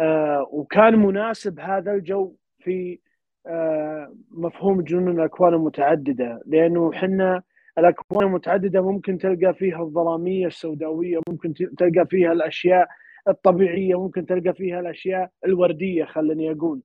[0.00, 2.98] آه وكان مناسب هذا الجو في
[3.46, 7.42] آه مفهوم جنون الأكوان المتعددة لأنه إحنا
[7.78, 12.88] الأكوان المتعددة ممكن تلقى فيها الظلامية السوداوية ممكن تلقى فيها الأشياء
[13.28, 16.82] الطبيعية ممكن تلقى فيها الأشياء الوردية خليني أقول.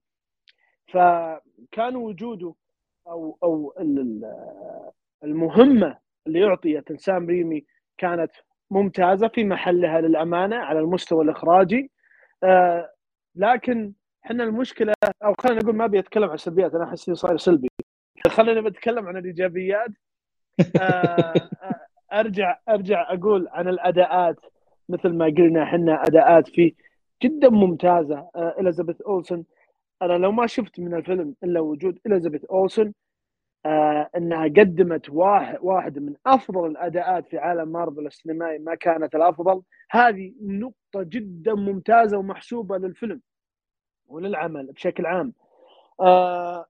[0.88, 2.54] فكان وجوده
[3.08, 3.74] أو أو
[5.24, 7.66] المهمة اللي اعطيت لسام ريمي
[7.98, 8.32] كانت
[8.72, 11.92] ممتازة في محلها للأمانة على المستوى الإخراجي.
[12.44, 12.92] آه
[13.36, 13.94] لكن
[14.26, 17.68] إحنا المشكلة أو خلينا نقول ما بيتكلم عن السلبيات أنا أحس صاير سلبي.
[18.28, 19.90] خلينا بتكلم عن الإيجابيات.
[22.14, 24.36] أرجع أرجع أقول عن الأداءات.
[24.90, 26.74] مثل ما قلنا إحنا أداءات فيه
[27.24, 28.30] جدا ممتازة.
[28.36, 29.46] إليزابيث أولسون.
[30.02, 32.94] أنا لو ما شفت من الفيلم إلا وجود إليزابيث أولسون
[33.66, 39.62] آه إنها قدمت واحد واحد من أفضل الأداءات في عالم مارفل السينمائي ما كانت الأفضل.
[39.92, 43.22] هذه نقطة جدا ممتازة ومحسوبة للفيلم
[44.08, 45.34] وللعمل بشكل عام.
[46.00, 46.66] آه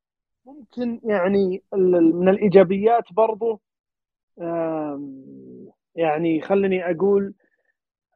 [0.46, 3.60] ممكن يعني من الإيجابيات برضو آه
[5.96, 7.34] يعني خلني أقول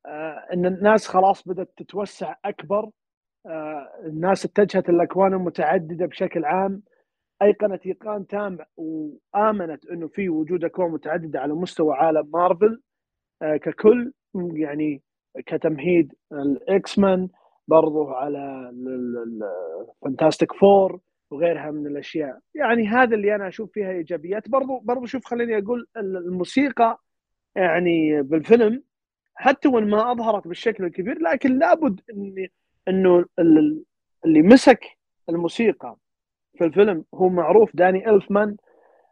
[0.06, 2.90] آه إن الناس خلاص بدأت تتوسع أكبر.
[3.46, 6.84] آه الناس اتجهت الاكوان المتعدده بشكل عام.
[7.42, 12.82] ايقنت إيقان تام وآمنت إنه في وجود أكوان متعددة على مستوى عالم مارفل.
[13.42, 14.14] آه ككل
[14.54, 15.02] يعني
[15.46, 17.30] كتمهيد ال X-Men
[17.68, 18.70] برضو على
[20.04, 21.00] ال Fantastic Four
[21.32, 22.40] وغيرها من الأشياء.
[22.56, 24.50] يعني هذا اللي أنا أشوف فيها إيجابيات.
[24.50, 27.02] برضو برضو شوف خليني أقول الموسيقى
[27.56, 28.84] يعني بالفيلم
[29.36, 32.52] حتى وأن ما أظهرت بالشكل الكبير لكن لابد اني
[32.88, 33.26] إنه
[34.26, 34.86] اللي مسك
[35.30, 35.96] الموسيقى
[36.58, 38.56] في الفيلم هو معروف داني إلفمان.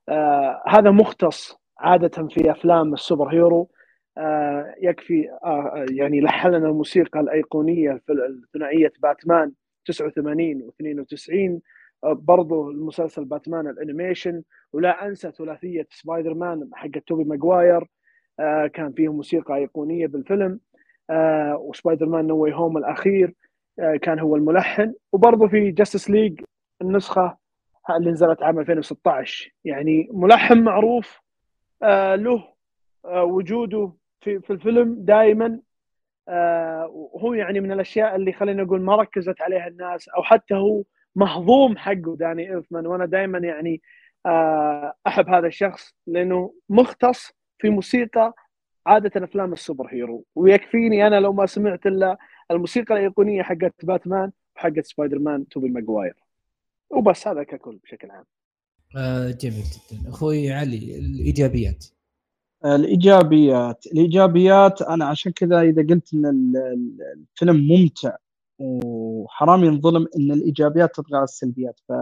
[0.10, 3.70] آه هذا مختص عادة في أفلام ال superhero.
[4.18, 9.52] آه يكفي آه يعني لحن لنا الموسيقى الأيقونية في ثنائيه باتمان
[9.86, 11.60] 89 و92 آه
[12.04, 17.88] برضو المسلسل باتمان ال animation ولا أنسى ثلاثية سبايدر مان حق توبي ماجواير
[18.40, 20.60] آه كان فيه موسيقى ايقونيه بالفيلم
[21.10, 23.34] آه و Spider-Man No Home الأخير
[23.80, 26.42] آه كان هو الملحن وبرضه في Justice League
[26.82, 27.38] النسخة
[27.90, 31.22] اللي نزلت عام 2016 يعني ملحن معروف
[32.16, 32.44] له
[33.06, 35.60] وجوده في في الفيلم دائما
[36.90, 40.84] وهو يعني من الأشياء اللي خلينا نقول ما ركزت عليها الناس أو حتى هو
[41.20, 43.82] مهضوم حقه داني إلفمان وأنا دائما يعني
[44.26, 48.34] آه أحب هذا الشخص لأنه مختص في موسيقى
[48.86, 50.26] عادة أفلام ال superhero.
[50.36, 52.18] ويكفيني أنا لو ما سمعت إلا
[52.52, 56.16] الموسيقى الأيقونية حقت باتمان وحقت سبايدر مان توبي ماجواير
[56.90, 58.26] وبس هذا ككل بشكل عام.
[58.98, 60.10] آه جميل جدا.
[60.10, 61.86] أخوي علي الإيجابيات؟
[62.66, 63.86] الإيجابيات.
[63.88, 66.54] الإيجابيات أنا عشان كذا إذا قلت إن
[67.34, 68.16] الفيلم ممتع
[68.60, 71.80] وحرام ينظلم إن الإيجابيات تطغى على السلبيات.
[71.88, 71.94] ف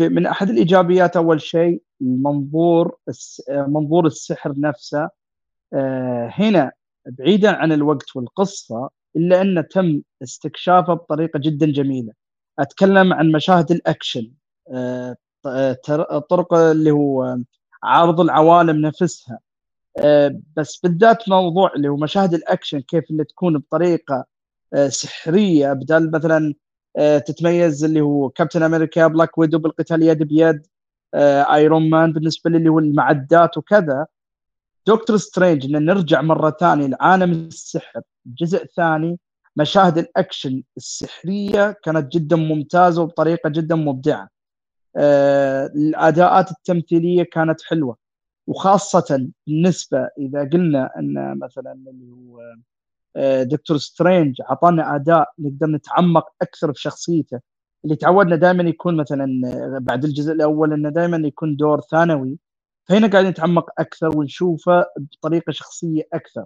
[0.00, 2.96] من أحد الإيجابيات أول شيء المنظور
[3.50, 5.08] منظور السحر نفسه.
[6.32, 6.72] هنا
[7.06, 12.12] بعيدا عن الوقت والقصة إلا انه تم استكشافه بطريقة جدا جميلة.
[12.58, 14.32] أتكلم عن مشاهد الأكشن.
[16.28, 17.38] طرق اللي هو
[17.82, 19.38] عرض العوالم نفسها.
[20.56, 24.24] بس بالذات موضوع اللي هو مشاهد الأكشن كيف اللي تكون بطريقة
[24.88, 26.54] سحرية بدل مثلا
[27.26, 30.66] تتميز اللي هو كابتن أمريكا بلاك ويدو بالقتال يد بيد
[31.14, 34.06] ايرون مان بالنسبة لي هو المعدات وكذا.
[34.86, 38.00] دكتور سترينج إن نرجع مرة ثانية لعالم السحر.
[38.26, 39.18] الجزء الثاني
[39.56, 44.28] مشاهد الأكشن السحرية كانت جدا ممتازة وبطريقة جدا مبدعة.
[44.96, 47.96] آه الأداءات التمثيلية كانت حلوة.
[48.46, 52.56] وخاصة بالنسبة إذا قلنا إن مثلا اللي هو آه
[53.42, 57.40] دكتور سترينج أعطانا أداء نقدر نتعمق أكثر في شخصيته
[57.84, 59.26] اللي تعودنا دائما يكون مثلا
[59.78, 62.38] بعد الجزء الأول إنه دائما يكون دور ثانوي.
[62.88, 66.44] فهنا قاعدين نتعمق أكثر ونشوفه بطريقة شخصية أكثر.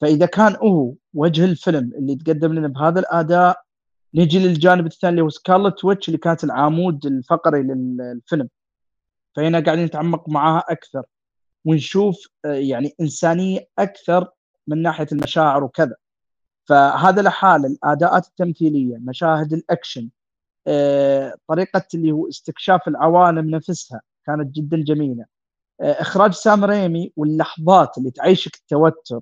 [0.00, 3.62] فإذا كان هو وجه الفيلم اللي تقدم لنا بهذا الأداء
[4.14, 8.48] نجي للجانب الثاني اللي هو سكارلت ويتش اللي كانت العمود الفقري للفيلم.
[9.36, 11.02] فهنا قاعدين نتعمق معاها أكثر.
[11.64, 14.28] ونشوف يعني إنسانية أكثر
[14.68, 15.96] من ناحية المشاعر وكذا.
[16.64, 20.08] فهذا لحال الأداءات التمثيلية مشاهد الأكشن
[21.48, 25.24] طريقة اللي هو استكشاف العوالم نفسها كانت جدا جميلة.
[25.80, 29.20] إخراج سام ريمي واللحظات اللي تعيشك التوتر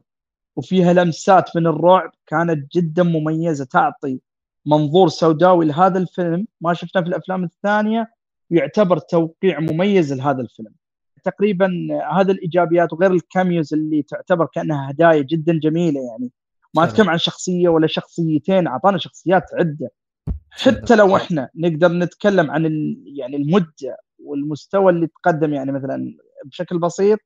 [0.57, 4.21] وفيها لمسات من الرعب كانت جدا مميزة تعطي
[4.67, 6.47] منظور سوداوي لهذا الفيلم.
[6.61, 8.13] ما شفناه في الأفلام الثانية
[8.51, 10.73] ويعتبر توقيع مميز لهذا الفيلم.
[11.27, 11.71] تقريبا
[12.13, 16.31] هذا الإيجابيات وغير الكاميوز اللي تعتبر كأنها هدايا جدا جميلة يعني.
[16.75, 19.91] ما أتكلم عن شخصية ولا شخصيتين أعطانا شخصيات عدة.
[20.51, 22.65] حتى لو إحنا نقدر نتكلم عن
[23.07, 27.19] يعني المدة والمستوى اللي تقدم يعني مثلا بشكل بسيط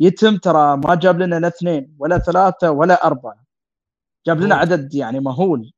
[0.00, 3.44] يتم ترى ما جاب لنا لا اثنين ولا ثلاثة ولا أربعة.
[4.26, 5.72] جاب لنا عدد يعني مهول.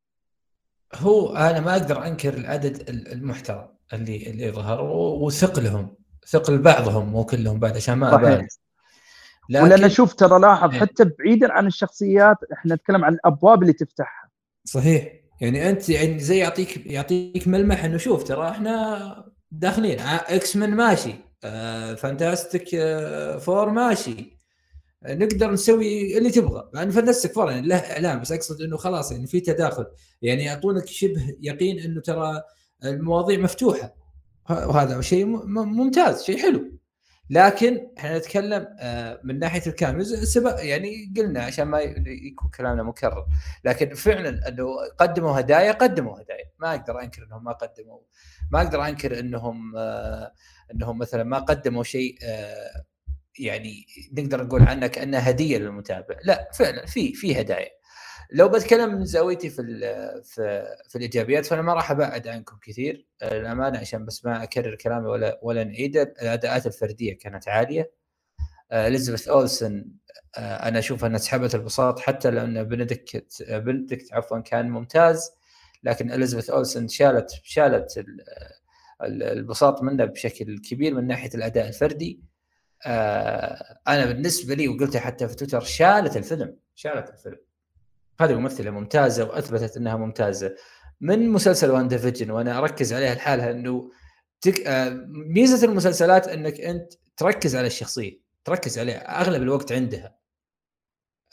[0.95, 4.85] هو أنا ما أقدر أنكر العدد المحترم اللي اللي ظهر
[5.22, 5.97] وثقلهم
[6.31, 8.43] ثقل بعضهم مو كلهم بعد عشان ما أبالغ.
[9.51, 9.64] لكن...
[9.64, 14.31] ولأن شوف ترى لاحظ حتى بعيدا عن الشخصيات إحنا نتكلم عن الأبواب اللي تفتحها.
[14.64, 15.12] صحيح.
[15.41, 20.01] يعني أنت يعني زي يعطيك يعطيك ملمح إنه شوف ترى إحنا داخلين.
[20.01, 21.14] إكس مِن ماشي.
[21.45, 24.41] آه فانتاستيك آه فور ماشي.
[25.07, 26.70] نقدر نسوي اللي تبغى.
[26.74, 29.87] يعني فانتستيك فور يعني له إعلان بس أقصد إنه خلاص يعني في تداخل.
[30.22, 32.43] يعني يعطونك شبه يقين إنه ترى
[32.85, 33.99] المواضيع مفتوحة.
[34.51, 36.80] وهذا شيء ممتاز شيء حلو.
[37.30, 43.26] لكن إحنا نتكلم آه، من ناحية الكاميوز يعني قلنا عشان ما يكون كلامنا مكرر.
[43.64, 44.66] لكن فعلا إنه
[44.99, 46.45] قدموا هدايا قدموا هدايا.
[46.59, 47.99] ما أقدر أنكر إنهم ما قدموا.
[48.51, 50.32] ما أقدر أنكر إنهم آه،
[50.74, 52.84] إنهم مثلا ما قدموا شيء آه،
[53.38, 56.16] يعني نقدر نقول عنه كانها هدية للمتابع.
[56.24, 57.80] لا فعلا في في هدايا.
[58.33, 59.62] لو بتكلم من زاويتي في
[60.24, 65.09] في في الإيجابيات فأنا ما راح أبعد عنكم كثير الامانه عشان بس ما أكرر كلامي
[65.09, 67.93] ولا ولا نعيد الأداءات الفردية كانت عالية.
[68.72, 69.85] اليزابيث اولسن
[70.39, 75.33] أنا أشوف أنها سحبت البساط حتى لأن بندكت بندكت عفوا كان ممتاز
[75.83, 78.05] لكن اليزابيث اولسن شالت شالت
[79.03, 82.20] البساط منه بشكل كبير من ناحية الأداء الفردي.
[83.89, 87.49] أنا بالنسبة لي وقلتها حتى في تويتر شالت الفيلم شالت الفيلم.
[88.20, 90.56] هذه ممثلة ممتازة وأثبتت إنها ممتازة.
[91.00, 93.90] من مسلسل وان ديفيجن وأنا أركز عليها لحالها إنه
[94.40, 94.66] تك...
[94.66, 100.16] آه، ميزة المسلسلات إنك أنت تركز على الشخصية تركز عليها أغلب الوقت عندها.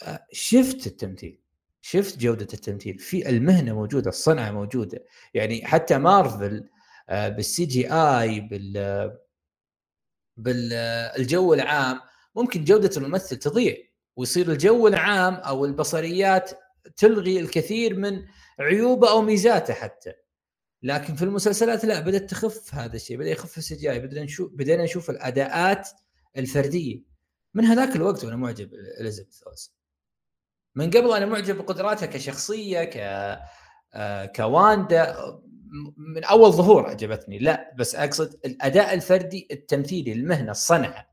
[0.03, 1.39] آه، شفت التمثيل
[1.81, 5.05] شفت جودة التمثيل في المهنة موجودة الصنعة موجودة.
[5.33, 6.69] يعني حتى مارفل
[7.09, 9.17] آه، بال CGI بال
[10.38, 11.99] بالجو العام
[12.35, 13.75] ممكن جودة الممثل تضيع
[14.15, 16.51] ويصير الجو العام أو البصريات
[16.97, 18.25] تلغي الكثير من
[18.59, 20.13] عيوبه أو ميزاته حتى.
[20.83, 24.83] لكن في المسلسلات لا بدأت تخف هذا الشيء بدأ يخف ال CG بدنا نشوف بدينا
[24.83, 25.89] نشوف الأداءات
[26.38, 27.03] الفردية.
[27.53, 29.71] من هذاك الوقت وأنا معجب إليزابيث اولسن
[30.75, 32.97] من قبل أنا معجب بقدراتها كشخصية ك
[33.93, 35.15] آه، ك واندا
[35.97, 41.09] من أول ظهور عجبتني لا بس أقصد الأداء الفردي التمثيلي المهنة الصنعة.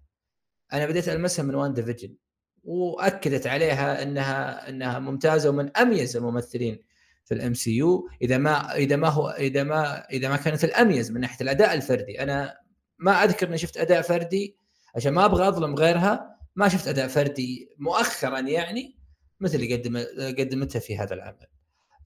[0.72, 2.16] أنا بديت ألمسها من وان ديفيجن
[2.64, 6.78] وأكدت عليها إنها إنها ممتازة ومن أميز الممثلين
[7.24, 8.08] في ال MCU.
[8.22, 12.22] إذا ما إذا ما هو إذا ما إذا ما كانت الأميز من ناحية الأداء الفردي.
[12.22, 12.58] أنا
[12.98, 14.58] ما أذكر إني شفت أداء فردي
[14.96, 16.38] عشان ما أبغى أظلم غيرها.
[16.56, 18.98] ما شفت أداء فردي مؤخرا يعني
[19.40, 19.98] مثل اللي قدم
[20.38, 21.46] قدمتها في هذا العمل.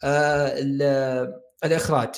[0.05, 1.29] آه
[1.65, 2.15] الإخراج.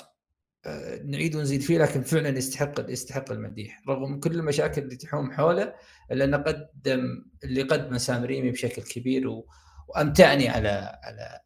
[0.67, 3.83] آه، نعيد ونزيد فيه لكن فعلا يستحق يستحق المديح.
[3.89, 5.75] رغم كل المشاكل اللي تحوم حوله
[6.13, 9.47] الا انه قدم اللي قدمه سام ريمي بشكل كبير و...
[9.89, 11.41] وأمتعني على على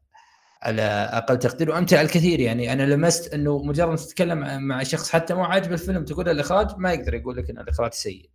[0.62, 2.41] على أقل تقدير وأمتع الكثير.
[2.41, 6.93] يعني أنا لمست أنه مجرد تتكلم مع شخص حتى مو عاجب الفيلم تقول الإخراج ما
[6.93, 8.31] يقدر يقول لك إن الإخراج سيء.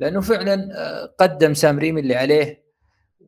[0.00, 2.66] لأنه فعلا آه، قدم سام ريمي اللي عليه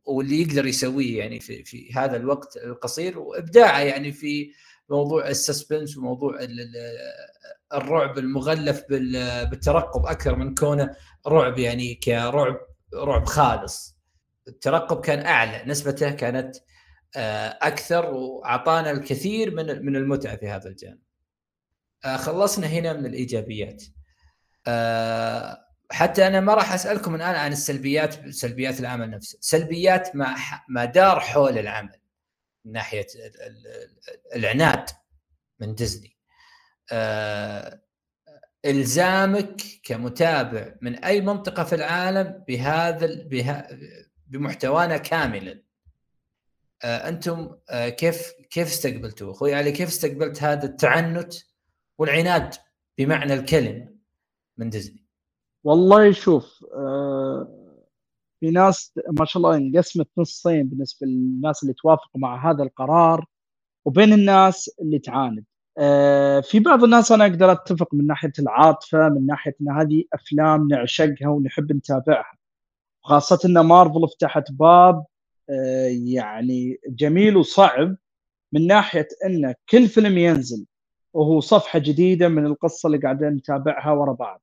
[0.05, 3.19] واللي يقدر يسويه يعني في في هذا الوقت القصير.
[3.19, 4.53] وإبداعه يعني في
[4.91, 6.39] موضوع السسبنس وموضوع
[7.75, 8.85] الرعب المغلف
[9.51, 10.97] بالترقب أكثر من كونه
[11.29, 12.61] رعب يعني كرعب
[12.95, 13.99] رعب خالص.
[14.49, 16.57] الترقب كان أعلى نسبته كانت
[17.16, 20.99] آه، أكثر وأعطانا الكثير من من المتعة في هذا الجانب.
[22.05, 23.83] آه، خلصنا هنا من الإيجابيات.
[24.66, 29.39] آه، حتى أنا ما راح أسألكم الآن عن السلبيات سلبيات العمل نفسه.
[29.41, 30.37] سلبيات ما
[30.68, 32.01] ما دار حول العمل
[32.64, 33.07] من ناحية
[34.35, 34.91] العناد
[35.61, 36.16] من ديزني.
[38.65, 43.69] إلزامك كمتابع من أي منطقة في العالم بهذا بها
[44.27, 45.63] بمحتوانا كاملا.
[46.85, 51.35] آه أنتم آه كيف كيف استقبلتوه؟ أخوي علي كيف استقبلت هذا التعنت
[51.99, 52.55] والعناد
[52.99, 53.89] بمعنى الكلمة
[54.57, 55.07] من ديزني؟
[55.65, 57.55] والله شوف آه
[58.41, 63.27] في ناس ما شاء الله انقسمت نصين بالنسبة للناس اللي توافقوا مع هذا القرار
[63.85, 65.45] وبين الناس اللي تعاند.
[65.79, 70.68] آه، في بعض الناس أنا أقدر أتفق من ناحية العاطفة من ناحية إن هذه أفلام
[70.68, 72.37] نعشقها ونحب نتابعها.
[73.03, 75.05] خاصة إن مارفل فتحت باب
[75.51, 77.97] آه، يعني جميل وصعب
[78.53, 80.66] من ناحية إن كل فيلم ينزل
[81.12, 84.43] وهو صفحة جديدة من القصة اللي قاعدين نتابعها ورا بعض.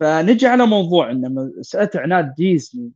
[0.00, 2.92] فنجي على موضوع إن مساله عناد ديزني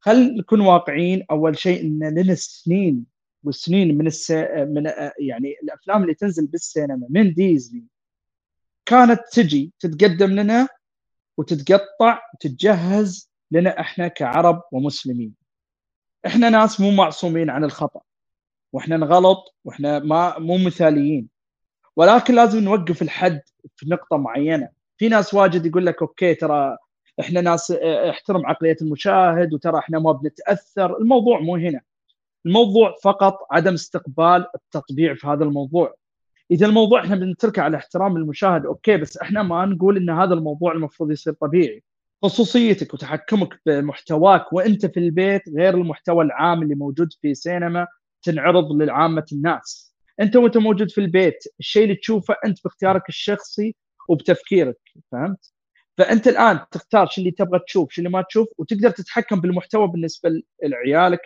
[0.00, 3.15] خل نكون واقعيين أول شيء إن لنا سنين
[3.46, 4.30] وسنين من الس...
[4.56, 7.84] من يعني الأفلام اللي تنزل بالسينما من ديزني
[8.86, 10.68] كانت تجي تتقدم لنا
[11.36, 15.34] وتتقطع وتتجهز لنا إحنا كعرب ومسلمين.
[16.26, 18.00] إحنا ناس مو معصومين عن الخطأ
[18.72, 21.28] وإحنا نغلط وإحنا ما مو مثاليين.
[21.96, 23.40] ولكن لازم نوقف الحد
[23.76, 24.68] في نقطة معينة.
[24.98, 26.76] في ناس واجد يقول لك okay ترى
[27.20, 30.98] إحنا ناس آه، إحترم عقلية المشاهد وترى إحنا ما بنتأثر.
[30.98, 31.80] الموضوع مو هنا.
[32.46, 35.94] الموضوع فقط عدم استقبال التطبيع في هذا الموضوع.
[36.50, 40.72] إذا الموضوع إحنا بنتركه على احترام المشاهد okay بس إحنا ما نقول إن هذا الموضوع
[40.72, 41.82] المفروض يصير طبيعي.
[42.22, 47.86] خصوصيتك وتحكمك بمحتواك وأنت في البيت غير المحتوى العام اللي موجود في سينما
[48.22, 49.94] تنعرض لعامة الناس.
[50.20, 53.74] أنت وأنت موجود في البيت الشيء اللي تشوفه أنت باختيارك الشخصي
[54.08, 54.78] وبتفكيرك
[55.12, 55.52] فهمت؟
[55.98, 60.42] فأنت الآن تختار شو اللي تبغى تشوف شو اللي ما تشوف وتقدر تتحكم بالمحتوى بالنسبة
[60.62, 61.20] لعيالك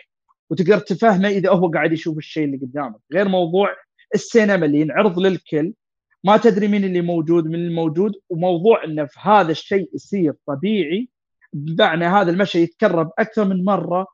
[0.51, 2.99] وتقدر تفهمه إذا هو قاعد يشوف الشيء اللي قدامك.
[3.13, 3.75] غير موضوع
[4.15, 5.73] السينما اللي ينعرض للكل.
[6.23, 11.09] ما تدري مين اللي موجود من الموجود وموضوع انه في هذا الشيء يصير طبيعي
[11.53, 14.07] بمعنى هذا المشهد يتكرر أكثر من مرة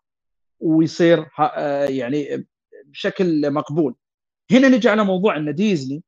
[0.60, 2.48] ويصير آه، يعني
[2.86, 3.96] بشكل مقبول.
[4.52, 6.04] هنا نجي على موضوع إن ديزني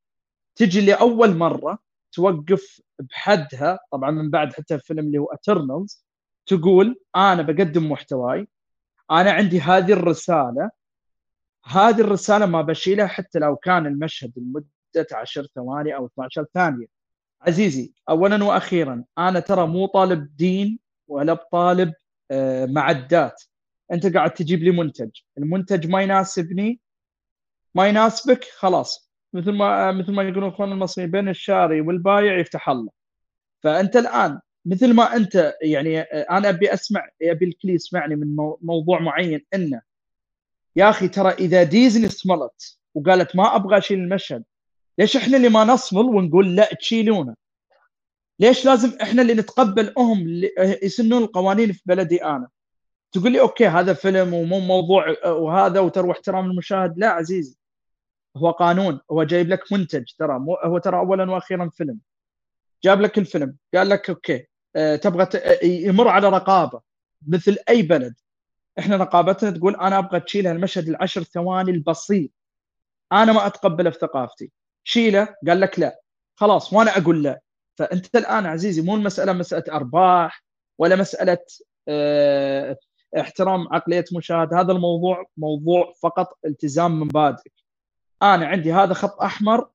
[0.55, 1.79] تجي لأول مرة
[2.11, 6.05] توقف بحدها طبعا من بعد حتى الفيلم اللي هو اترنالز
[6.45, 8.47] تقول أنا بقدم محتواي.
[9.11, 10.69] أنا عندي هذه الرسالة.
[11.65, 16.85] هذه الرسالة ما بشيلها حتى لو كان المشهد لمدة 10 ثواني أو 12 ثانية.
[17.41, 21.93] عزيزي اولا وأخيرا أنا ترى مو طالب دين ولا بطالب
[22.31, 23.43] آه، معدات.
[23.91, 25.09] أنت قاعد تجيب لي منتج.
[25.37, 26.79] المنتج ما يناسبني؟
[27.75, 29.11] ما يناسبك؟ خلاص.
[29.33, 32.91] مثل ما مثل ما يقولون أخوان المصريين بين الشاري والبايع يفتح الله.
[33.63, 39.45] فأنت الآن مثل ما أنت يعني أنا أبي أسمع أبي الكل يسمعني من موضوع معين
[39.53, 39.81] إنه
[40.75, 44.43] يا أخي ترى إذا ديزني اصتملت وقالت ما أبغى أشيل المشهد
[44.97, 47.35] ليش إحنا اللي ما نصمل ونقول لا تشيلونه؟
[48.39, 50.51] ليش لازم إحنا اللي نتقبل هم اللي
[50.83, 52.47] يسنون القوانين في بلدي أنا؟
[53.11, 57.57] تقول لي okay هذا فيلم ومو موضوع وهذا وتروح احترام المشاهد لا عزيزي
[58.37, 61.99] هو قانون هو جايب لك منتج ترى مو هو ترى اولا وأخيرا فيلم.
[62.83, 65.35] جاب لك الفيلم قال لك okay تبغى ت...
[65.35, 66.81] آه، يمر على رقابة
[67.27, 68.15] مثل أي بلد.
[68.79, 72.31] إحنا رقابتنا تقول أنا أبغى تشيل المشهد العشر ثواني البسيط.
[73.11, 74.51] أنا ما أتقبله في ثقافتي.
[74.83, 76.01] شيله قال لك لا.
[76.35, 77.41] خلاص وأنا أقول لا.
[77.75, 80.43] فأنت الآن عزيزي مو المسألة مسألة أرباح
[80.77, 81.37] ولا مسألة
[81.87, 82.77] آه
[83.19, 87.53] احترام عقلية مشاهد هذا الموضوع موضوع فقط التزام مبادئك
[88.21, 89.69] أنا عندي هذا خط أحمر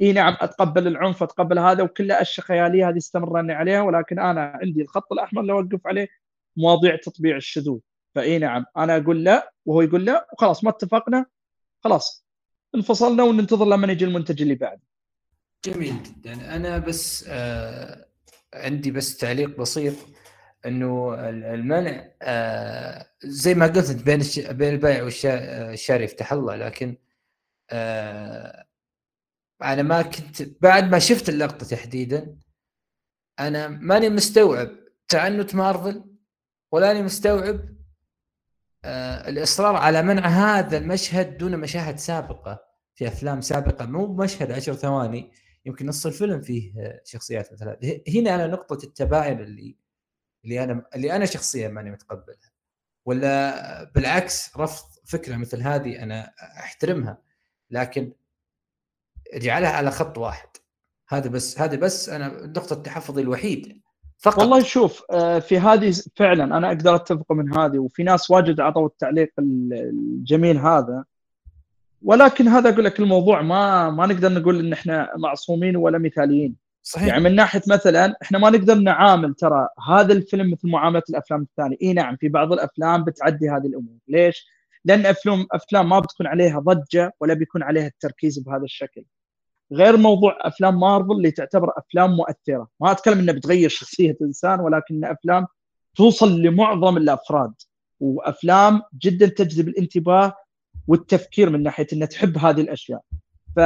[0.00, 4.82] اي نعم أتقبل العنف أتقبل هذا وكلها أشياء خيالية هذه استمرني عليها ولكن أنا عندي
[4.82, 6.08] الخط الأحمر اللي أوقف عليه
[6.56, 7.80] مواضيع تطبيع الشذوذ.
[8.14, 11.26] فاي نعم أنا أقول لا وهو يقول لا وخلاص ما اتفقنا
[11.84, 12.26] خلاص
[12.74, 14.82] انفصلنا وننتظر لما يجي المنتج اللي بعده
[15.64, 16.56] جميل جدا.
[16.56, 18.06] أنا بس آه
[18.54, 19.94] عندي بس تعليق بسيط
[20.66, 24.20] إنه المنع آه زي ما قلت بين
[24.50, 26.96] بين البائع والشاري يفتح الله لكن
[27.70, 28.66] آه
[29.62, 32.36] أنا ما كنت بعد ما شفت اللقطة تحديدا
[33.40, 34.70] أنا ماني مستوعب
[35.08, 36.04] تعنت مارفل
[36.72, 37.60] ولا مستوعب
[38.84, 43.86] آه الإصرار على منع هذا المشهد دون مشاهد سابقة في أفلام سابقة.
[43.86, 45.32] مو مشهد عشر ثواني
[45.66, 46.72] يمكن نص الفيلم فيه
[47.04, 49.76] شخصيات مثل هذه هنا أنا نقطة التباين اللي
[50.44, 52.52] اللي أنا اللي أنا شخصيا ماني متقبلها.
[53.06, 57.18] ولا بالعكس رفض فكرة مثل هذه أنا أحترمها.
[57.70, 58.12] لكن
[59.32, 60.48] اجعلها على خط واحد.
[61.08, 63.80] هذا بس هذا بس أنا نقطة تحفظي الوحيد
[64.18, 64.38] فقط.
[64.38, 68.86] والله شوف آه، في هذه فعلا أنا أقدر أتفق من هذه وفي ناس واجد عطوا
[68.86, 71.04] التعليق الجميل هذا.
[72.02, 76.56] ولكن هذا أقول لك الموضوع ما ما نقدر نقول إن إحنا معصومين ولا مثاليين.
[76.82, 77.08] صحيح.
[77.08, 81.76] يعني من ناحية مثلا إحنا ما نقدر نعامل ترى هذا الفيلم مثل معاملة الأفلام الثانية.
[81.82, 83.96] إي نعم في بعض الأفلام بتعدي هذه الأمور.
[84.08, 84.46] ليش؟
[84.84, 89.04] لأن افلام أفلام ما بتكون عليها ضجة ولا بيكون عليها التركيز بهذا الشكل.
[89.72, 92.68] غير موضوع أفلام مارفل اللي تعتبر أفلام مؤثرة.
[92.80, 95.46] ما أتكلم إنها بتغير شخصية إنسان ولكن أفلام
[95.96, 97.52] توصل لمعظم الأفراد.
[98.00, 100.32] وأفلام جدا تجذب الانتباه
[100.88, 103.00] والتفكير من ناحية إنها تحب هذه الأشياء.
[103.56, 103.58] ف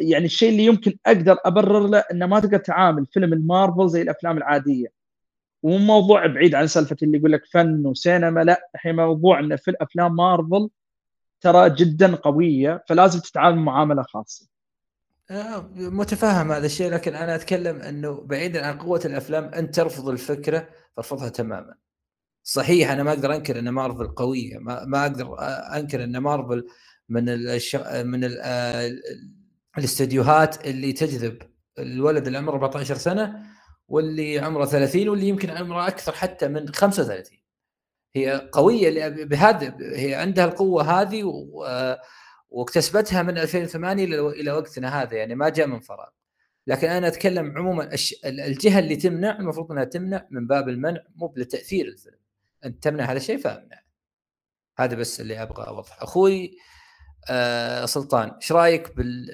[0.00, 4.36] يعني الشيء اللي يمكن أقدر أبرر له إنه ما تقدر تعامل فيلم المارفل زي الأفلام
[4.38, 5.02] العادية.
[5.62, 9.74] ومو موضوع بعيد عن سالفة اللي يقول لك فن وسينما لا الحين موضوع ان في
[9.80, 10.70] افلام مارفل
[11.40, 14.46] ترى جدا قوية فلازم تتعامل معاملة خاصة.
[14.46, 14.51] آه،
[15.74, 21.28] متفهم هذا الشيء لكن أنا أتكلم إنه بعيدا عن قوة الأفلام انت ترفض الفكرة ترفضها
[21.28, 21.74] تماما.
[22.42, 25.36] صحيح أنا ما أقدر أنكر إن مارفل قوية ما, ما أقدر
[25.76, 26.66] أنكر إن مارفل
[27.08, 27.76] من الش...
[28.04, 28.40] من ال...
[29.78, 31.38] الاستديوهات اللي تجذب
[31.78, 33.46] الولد اللي عمره 14 سنة
[33.88, 37.38] واللي عمره 30 واللي يمكن عمره أكثر حتى من 35
[38.14, 41.64] هي قوية بهذا هي عندها القوة هذه و...
[42.52, 46.08] واكتسبتها من 2008 إلى وقتنا هذا يعني ما جاء من فراغ.
[46.66, 47.90] لكن أنا أتكلم عموما
[48.24, 52.18] الجهة اللي تمنع المفروض إنها تمنع من باب المنع مو لتاثير الفيلم.
[52.64, 53.82] أنت تمنع هذا الشيء فأمنع.
[54.78, 56.56] هذا بس اللي أبغى اوضح أخوي
[57.30, 59.30] آه سلطان إيش رأيك بال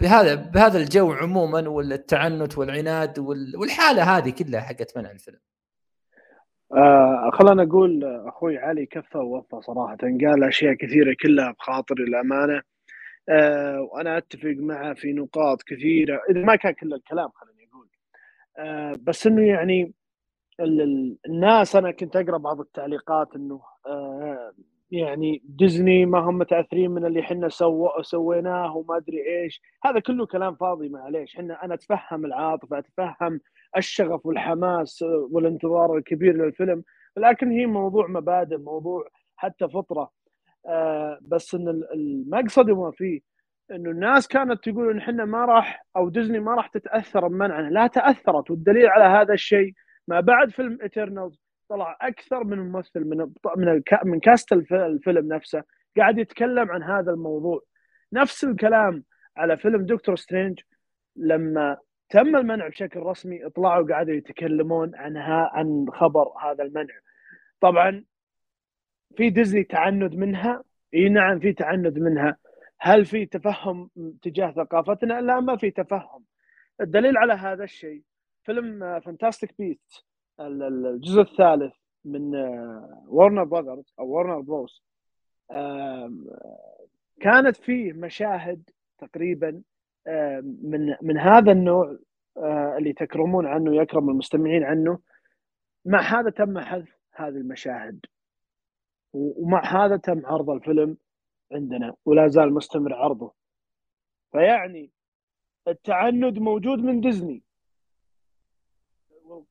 [0.00, 5.40] بهذا بهذا الجو عموما والتعنت والعناد والحالة هذه كلها حقت منع الفيلم؟
[6.72, 9.96] آه خلنا أقول أخوي علي كفى ووفى صراحة.
[9.96, 12.62] قال أشياء كثيرة كلها بخاطر الامانه
[13.28, 16.20] آه وأنا أتفق معه في نقاط كثيرة.
[16.30, 17.88] إذا ما كان كل الكلام خليني أقول.
[18.58, 19.92] آه بس إنه يعني
[21.28, 24.52] الناس أنا كنت أقرأ بعض التعليقات إنه آه
[24.90, 29.60] يعني ديزني ما هم متأثرين من اللي إحنا سو سويناه وما أدري إيش.
[29.84, 31.36] هذا كله كلام فاضي معليش.
[31.36, 33.40] إحنا أنا أتفهم العاطفة أتفهم
[33.76, 36.84] الشغف والحماس والانتظار الكبير للفيلم
[37.16, 40.10] لكن هي موضوع مبادئ موضوع حتى فطرة.
[40.66, 43.20] آه بس إن المقصد وما فيه
[43.70, 47.86] إنه الناس كانت تقول إن إحنا ما راح أو ديزني ما راح تتأثر بمنعنا لا
[47.86, 49.72] تأثرت والدليل على هذا الشيء
[50.08, 55.62] ما بعد فيلم ايترنالز طلع أكثر من ممثل من من من cast الفيلم نفسه
[55.96, 57.60] قاعد يتكلم عن هذا الموضوع.
[58.12, 59.04] نفس الكلام
[59.36, 60.60] على فيلم دكتور سترينج
[61.16, 61.76] لما
[62.10, 66.94] تم المنع بشكل رسمي طلعوا قاعدوا يتكلمون عنها عن خبر هذا المنع.
[67.60, 68.04] طبعا
[69.16, 70.64] في ديزني تعنت منها.
[70.94, 72.36] إي نعم في تعنت منها.
[72.80, 73.90] هل في تفهم
[74.22, 76.24] تجاه ثقافتنا؟ لا ما في تفهم.
[76.80, 78.02] الدليل على هذا الشيء
[78.42, 80.04] فيلم فانتاستيك بيست
[80.40, 81.74] الجزء الثالث
[82.04, 82.34] من
[83.06, 84.84] ورنر براذرز أو ورنر بروس
[87.20, 89.62] كانت فيه مشاهد تقريبا
[90.62, 91.96] من من هذا النوع
[92.36, 94.98] آه، اللي تكرمون عنه يكرم المستمعين عنه
[95.84, 98.00] مع هذا تم حذف هذه المشاهد.
[99.12, 100.96] ومع هذا تم عرض الفيلم
[101.52, 103.32] عندنا ولا زال مستمر عرضه.
[104.32, 104.90] فيعني
[105.68, 107.42] التعند موجود من ديزني.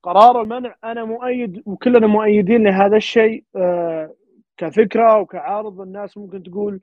[0.04, 4.16] قرار المنع أنا مؤيد وكلنا مؤيدين لهذا الشيء آه،
[4.58, 6.80] كفكرة وكعارض الناس ممكن تقول آه،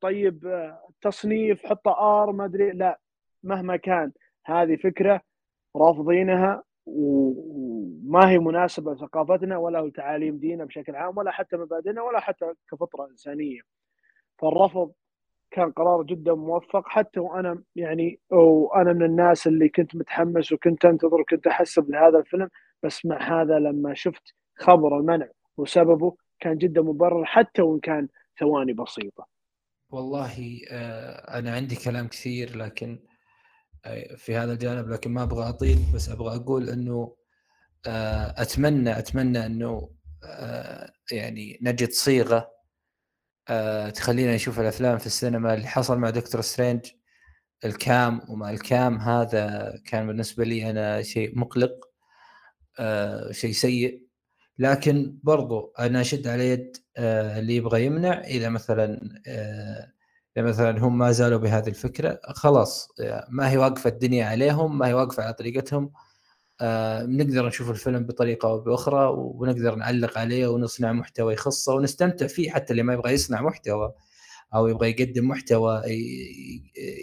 [0.00, 1.90] طيب آه، تصنيف حطه
[2.22, 3.00] آر ما أدري لا
[3.42, 4.12] مهما كان.
[4.46, 5.20] هذه فكرة
[5.76, 12.52] رافضينها وما هي مناسبة لثقافتنا ولا لتعاليم ديننا بشكل عام ولا حتى مبادئنا ولا حتى
[12.70, 13.60] كفطرة إنسانية.
[14.38, 14.92] فالرفض
[15.50, 21.20] كان قرار جدا موفق حتى وأنا يعني وأنا من الناس اللي كنت متحمس وكنت أنتظر
[21.20, 22.48] وكنت أحسب لهذا الفيلم
[22.82, 28.08] بس مع هذا لما شفت خبر المنع وسببه كان جدا مبرر حتى وإن كان
[28.40, 29.38] ثواني بسيطة.
[29.90, 33.00] والله آه، أنا عندي كلام كثير لكن
[33.84, 37.16] آه، في هذا الجانب لكن ما أبغى أطيل بس أبغى أقول إنه
[37.86, 39.90] آه، أتمنى أتمنى إنه
[41.12, 42.58] يعني نجد صيغة
[43.94, 46.86] تخلينا نشوف الأفلام في السينما اللي حصل مع دكتور سترينج
[47.64, 51.88] الكام وما الكام هذا كان بالنسبة لي أنا شيء مقلق
[53.30, 54.07] شيء سيء
[54.58, 59.92] لكن برضو أنا أشد على يد آه، اللي يبغى يمنع إذا مثلا آه،
[60.36, 64.88] إذا مثلا هم ما زالوا بهذه الفكرة خلاص آه، ما هي واقفة الدنيا عليهم ما
[64.88, 65.92] هي واقفة على طريقتهم
[67.02, 72.70] نقدر نشوف الفيلم بطريقة أو بأخرى ونقدر نعلق عليه ونصنع محتوى يخصه ونستمتع فيه حتى
[72.72, 73.92] اللي ما يبغى يصنع محتوى
[74.54, 75.82] أو يبغى يقدم محتوى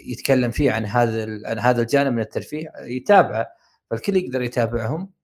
[0.06, 3.46] يتكلم فيه عن هذا عن هذا الجانب من الترفيه يتابعه
[3.90, 5.15] فالكل يقدر يتابعهم.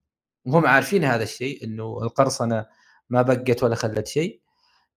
[0.44, 2.66] وهم عارفين هذا الشيء إنه القرصنة
[3.10, 4.40] ما بقت ولا خلت شيء.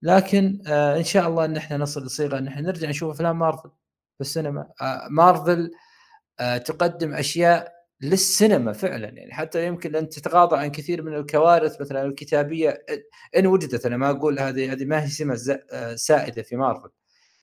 [0.01, 3.69] لكن آه إن شاء الله إن إحنا نصل لصيغه إن إحنا نرجع نشوف أفلام مارفل
[4.15, 4.67] في السينما.
[4.81, 5.71] آه مارفل
[6.39, 9.07] آه تقدم أشياء للسينما فعلا.
[9.09, 12.85] يعني حتى يمكن أن تتغاضى عن كثير من الكوارث مثلا الكتابية
[13.37, 16.89] إن وجدت أنا ما أقول هذه هذه ما هي سمة آه، سائدة في مارفل.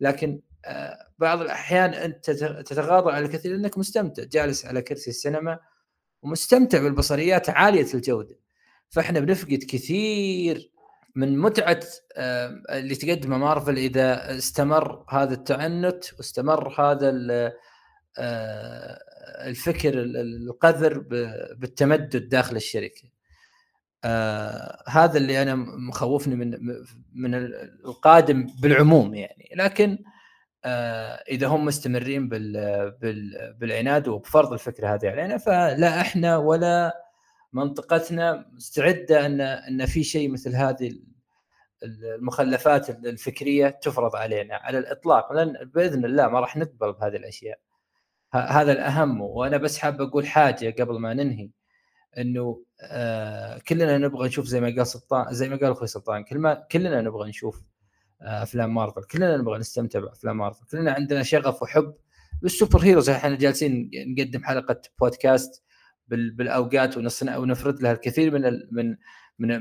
[0.01, 5.59] لكن آه، بعض الأحيان أنت تتغاضى عن الكثير لأنك مستمتع جالس على كرسي السينما.
[6.23, 8.39] ومستمتع بالبصريات عالية الجودة
[8.91, 10.73] فإحنا بنفقد كثير
[11.15, 11.81] من متعة
[12.71, 17.13] اللي تقدمه مارفل إذا استمر هذا التعنت واستمر هذا
[18.19, 18.99] آه،
[19.47, 20.99] الفكر القذر
[21.59, 23.03] بالتمدد داخل الشركة.
[24.05, 26.59] آه هذا اللي أنا مخوفني من
[27.15, 27.35] من
[27.85, 30.12] القادم بالعموم يعني لكن آه
[31.31, 37.03] إذا هم مستمرين بال بال بالعناد وبفرض الفكرة هذه علينا فلا إحنا ولا
[37.53, 40.99] منطقتنا مستعدة أن أن في شيء مثل هذه
[41.83, 45.33] المخلفات الفكرية تفرض علينا على الإطلاق.
[45.33, 47.59] لأن بإذن الله ما راح نقبل بهذه الأشياء.
[48.35, 49.21] هذا الأهم.
[49.21, 51.51] وأنا بس حاب أقول حاجة قبل ما ننهي
[52.19, 56.39] إنه آه كلنا نبغى نشوف زي ما قال سلطان زي ما قال أخوي سلطان كل
[56.39, 57.72] ما كلنا نبغى نشوف آه
[58.23, 59.03] أفلام مارفل.
[59.05, 60.67] كلنا نبغى نستمتع بأفلام مارفل.
[60.67, 61.95] كلنا عندنا شغف وحب
[62.43, 63.11] بالسوبر هيروز.
[63.11, 65.63] إحنا جالسين نقدم حلقة بودكاست
[66.09, 68.97] بالأوقات ونصنع ونفرد لها الكثير من من
[69.39, 69.61] من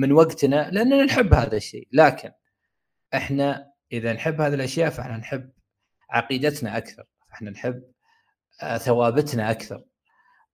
[0.00, 1.88] من وقتنا لأننا نحب هذا الشيء.
[1.92, 2.30] لكن
[3.14, 5.50] إحنا إذا نحب هذه الأشياء فإحنا نحب
[6.10, 7.04] عقيدتنا أكثر.
[7.32, 7.82] إحنا نحب
[8.62, 9.84] آه، ثوابتنا أكثر.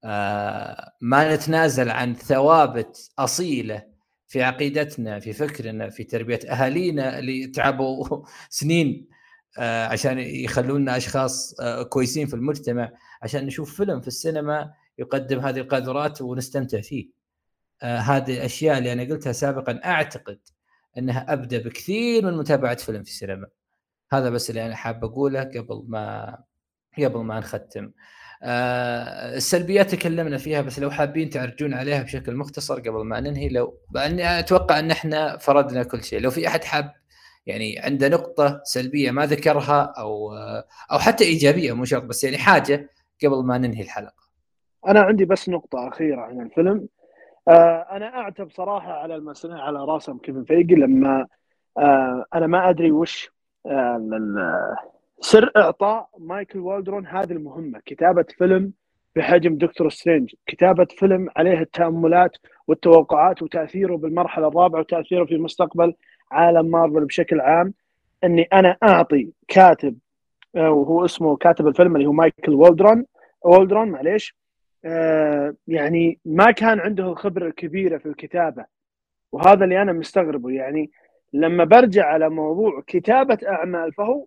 [0.04, 3.89] آه، ما نتنازل عن ثوابت أصيلة
[4.30, 9.08] في عقيدتنا في فكرنا في تربية أهالينا اللي تعبوا سنين
[9.58, 11.54] آه، عشان يخلونا أشخاص
[11.88, 12.92] كويسين في المجتمع
[13.22, 17.10] عشان نشوف فيلم في السينما يقدم هذه القاذورات ونستمتع فيه.
[17.82, 20.38] هذه الاشياء اللي أنا قلتها سابقا أعتقد
[20.98, 23.46] إنها ابدا بكثير من متابعة فيلم في السينما.
[24.12, 26.38] هذا بس اللي أنا حاب أقوله قبل ما
[26.98, 27.92] قبل ما نختم.
[28.42, 33.78] آه السلبيات تكلمنا فيها بس لو حابين تعرجون عليها بشكل مختصر قبل ما ننهي لو
[33.94, 36.92] لاني أتوقع أن إحنا فردنا كل شيء لو في أحد حاب
[37.46, 40.32] يعني عنده نقطة سلبية ما ذكرها أو
[40.92, 42.90] أو حتى إيجابية مو شرط بس يعني حاجة
[43.24, 44.20] قبل ما ننهي الحلقة.
[44.88, 46.88] أنا عندي بس نقطة أخيرة عن الفيلم
[47.48, 51.26] آه أنا أعتب صراحة على المسألة على راسم كيفن فيجي لما
[51.78, 53.30] آه أنا ما أدري وش
[53.66, 54.76] آه
[55.20, 58.72] سر إعطاء مايكل والدرون هذه المهمة كتابة فيلم
[59.16, 60.34] بحجم دكتور سترينج.
[60.46, 62.36] كتابة فيلم عليه التأملات
[62.68, 65.94] والتوقعات وتأثيره بالمرحلة الرابعة وتأثيره في مستقبل
[66.30, 67.74] عالم مارفل بشكل عام.
[68.24, 69.98] إني أنا أعطي كاتب
[70.56, 73.06] آه، وهو اسمه كاتب الفيلم اللي هو مايكل والدرون.
[73.44, 74.36] والدرون معليش.
[74.84, 78.64] آه، يعني ما كان عنده الخبرة الكبيرة في الكتابة
[79.32, 80.50] وهذا اللي أنا مستغربه.
[80.50, 80.90] يعني
[81.32, 84.26] لما برجع على موضوع كتابة أعمال فهو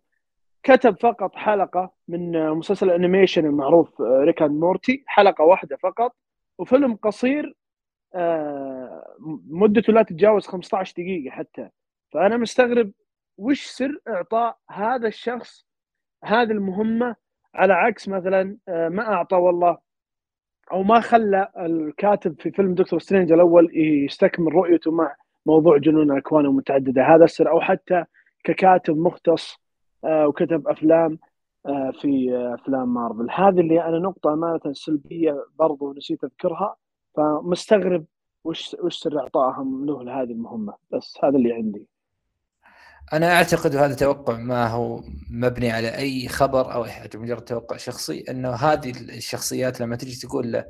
[0.63, 6.15] كتب فقط حلقة من مسلسل ال animation المعروف Rick and Morty حلقة واحدة فقط.
[6.57, 7.55] وفيلم قصير
[8.15, 9.15] آه،
[9.49, 11.69] مدته لا تتجاوز 15 دقيقة حتى.
[12.13, 12.91] فأنا مستغرب
[13.37, 15.65] وش سر إعطاء هذا الشخص
[16.23, 17.15] هذه المهمة
[17.55, 19.77] على عكس مثلا آه، ما أعطى والله
[20.71, 25.15] أو ما خلى الكاتب في فيلم دكتور سترينج الأول يستكمل رؤيته مع
[25.45, 27.49] موضوع جنون الاكوان المتعدده هذا السر.
[27.49, 28.05] أو حتى
[28.43, 29.62] ككاتب مختص
[30.03, 31.19] وكتب أفلام
[31.65, 33.27] آه، في أفلام مارفل.
[33.31, 36.75] هذه اللي أنا نقطة أمانة سلبية برضو نسيت أذكرها.
[37.15, 38.05] فمستغرب
[38.43, 40.73] وش وش سر إعطائهم له لهذه المهمة.
[40.91, 41.87] بس هذا اللي عندي.
[43.13, 48.23] أنا أعتقد هذا توقع ما هو مبني على أي خبر أو حاجة مجرد توقع شخصي
[48.29, 50.65] إنه هذه الشخصيات لما تجي تقول له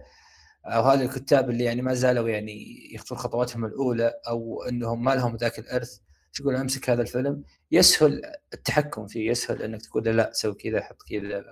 [0.66, 5.36] أو هذه الكتاب اللي يعني ما زالوا يعني يخطون خطواتهم الأولى أو إنهم ما لهم
[5.36, 5.98] ذاك الإرث
[6.34, 8.22] تقول أمسك هذا الفيلم يسهل
[8.54, 11.44] التحكم فيه يسهل إنك تقول لا سوي كذا حط كذا.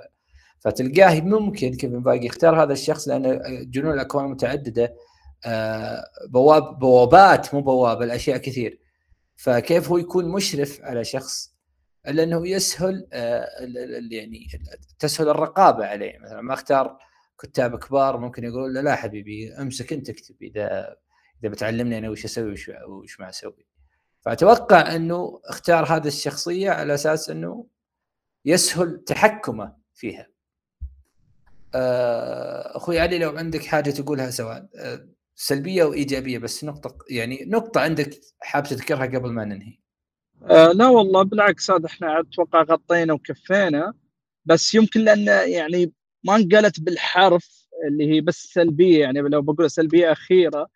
[0.59, 3.41] فتلقاه ممكن كيفن باقي يختار هذا الشخص لأن
[3.71, 4.95] جنون الأكوان المتعدده
[5.45, 8.79] آه، بواب بوابات مو بواب الأشياء كثير.
[9.35, 11.51] فكيف هو يكون مشرف على شخص؟
[12.05, 13.47] لأنه يسهل آه،
[14.11, 14.47] يعني
[14.99, 16.19] تسهل الرقابة عليه.
[16.19, 16.97] مثلا ما اختار
[17.41, 20.95] كتاب كبار ممكن يقولون لا لا حبيبي أمسك أنت اكتب إذا
[21.43, 22.55] إذا بتعلمني أنا وش أسوي
[22.87, 23.70] وش ما أسوي.
[24.21, 27.67] فأتوقع أنه اختار هذه الشخصية على أساس أنه
[28.45, 30.27] يسهل تحكمه فيها.
[31.75, 37.45] آه، أخوي علي لو عندك حاجة تقولها سواء آه، سلبية أو إيجابية بس نقطة يعني
[37.47, 39.77] نقطة عندك حاب تذكرها قبل ما ننهي.
[40.49, 43.93] أه لا والله بالعكس هذا إحنا أتوقع غطينا وكفينا.
[44.45, 45.93] بس يمكن لأن يعني
[46.23, 50.67] ما انقلت بالحرف اللي هي بس سلبية يعني لو بقول سلبية أخيرة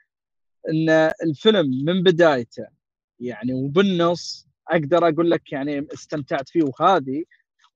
[0.70, 0.90] إن
[1.24, 2.75] الفيلم من بدايته
[3.20, 7.24] يعني وبالنص أقدر أقول لك يعني استمتعت فيه وهذه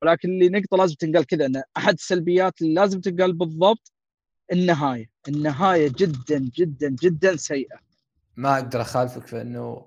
[0.01, 3.93] ولكن اللي نقطة لازم تنقال كذا إن أحد السلبيات اللي لازم تنقال بالضبط
[4.51, 7.79] النهاية، النهاية جدا جدا جدا سيئة.
[8.35, 9.85] ما أقدر أخالفك في إنه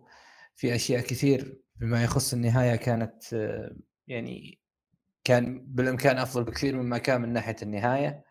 [0.56, 3.22] في أشياء كثير بما يخص النهاية كانت
[4.06, 4.58] يعني
[5.24, 8.24] كان بالإمكان أفضل بكثير مما كان من ناحية النهاية.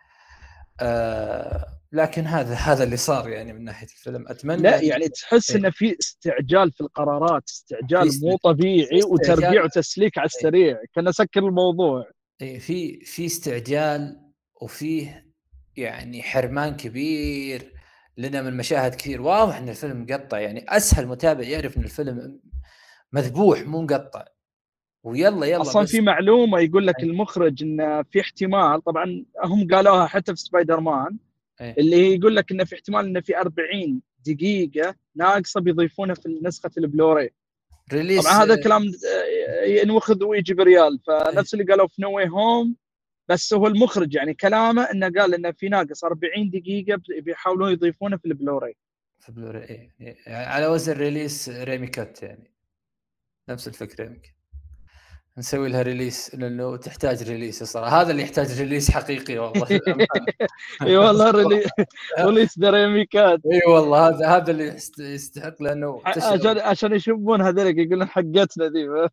[1.93, 4.27] لكن هذا هذا اللي صار يعني من ناحية الفيلم.
[4.27, 10.25] أتمنى لا يعني تحس إنه في استعجال في القرارات استعجال مو طبيعي وتربيع وتسليك على
[10.25, 10.79] السريع.
[10.95, 12.11] كنا سكر الموضوع.
[12.41, 14.31] اي في في استعجال
[14.61, 15.31] وفيه
[15.77, 17.73] يعني حرمان كبير
[18.17, 19.21] لنا من مشاهد كثير.
[19.21, 20.39] واضح إن الفيلم مقطع.
[20.39, 22.39] يعني أسهل متابع يعرف إن الفيلم
[23.13, 24.25] مذبوح مو مقطع.
[25.03, 30.35] ويلا يلا أصلا في معلومة يقول لك المخرج انه في احتمال طبعا هم قالوها حتى
[30.35, 31.17] في سبايدر مان
[31.61, 31.75] أيه.
[31.77, 37.33] اللي يقول لك إنه في احتمال إنه في 40 دقيقة ناقصة بيضيفونها في نسخة البلوراي
[37.93, 38.91] release طبعا هذا الكلام
[39.65, 42.75] ينوخذ ويجي بريال فنفس اللي قالوا في No Way Home
[43.29, 48.25] بس هو المخرج يعني كلامه إنه قال إنه في ناقص 40 دقيقة بيحاولون يضيفونه في
[48.25, 48.75] البلوراي
[49.19, 49.91] في البلوراي إيه.
[50.01, 50.17] إيه.
[50.27, 52.51] على وزن release Raimi cut يعني
[53.49, 54.31] نفس الفكرة يمكن
[55.37, 58.01] نسوي لها release لأنه تحتاج release الصراحة.
[58.01, 59.67] هذا اللي يحتاج release حقيقي والله.
[60.81, 61.31] إي والله
[62.19, 67.79] release the Raimi cut إي والله هذا هذا اللي يستحق لأنه عشان عشان يشوفون هذول
[67.79, 68.87] يقولون حقتنا ذي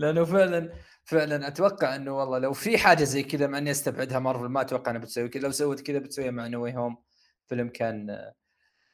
[0.00, 0.72] لأنه فعلا
[1.04, 4.90] فعلا أتوقع إنه والله لو في حاجة زي كذا مع إني أستبعدها مارفل ما أتوقع
[4.90, 5.42] إنها بتسوي كذا.
[5.42, 6.96] لو سوت كذا بتسويها مع No Way Home
[7.46, 8.10] فيلم كان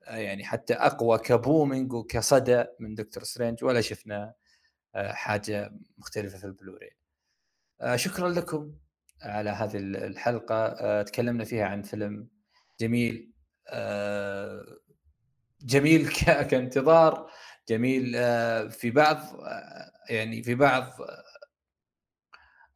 [0.07, 4.33] آه، يعني حتى أقوى ك booming وكصدى من دكتور سترينج ولا شفنا
[4.97, 6.91] حاجة مختلفة في البلوري
[7.81, 8.73] آه، شكرا لكم
[9.23, 11.03] على هذه الحلقة.
[11.03, 12.29] تكلمنا فيها عن فيلم
[12.81, 13.33] جميل.
[15.63, 16.09] جميل
[16.51, 17.31] كانتظار.
[17.69, 18.13] جميل
[18.71, 19.19] في بعض
[20.11, 20.93] يعني في بعض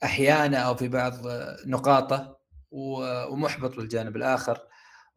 [0.05, 1.15] أحيانا أو في بعض
[1.67, 2.39] نقاطه
[2.71, 4.61] ومحبط للجانب الآخر.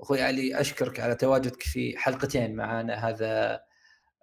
[0.02, 3.62] أخوي علي أشكرك على تواجدك في حلقتين معنا هذا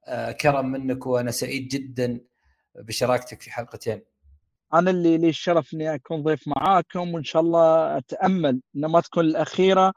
[0.06, 2.20] آه، كرم منك وأنا سعيد جدا.
[2.78, 4.02] بشراكتك في حلقتين.
[4.74, 9.24] أنا اللي لي الشرف إني أكون ضيف معاكم وإن شاء الله أتأمل انها ما تكون
[9.24, 9.92] الأخيرة.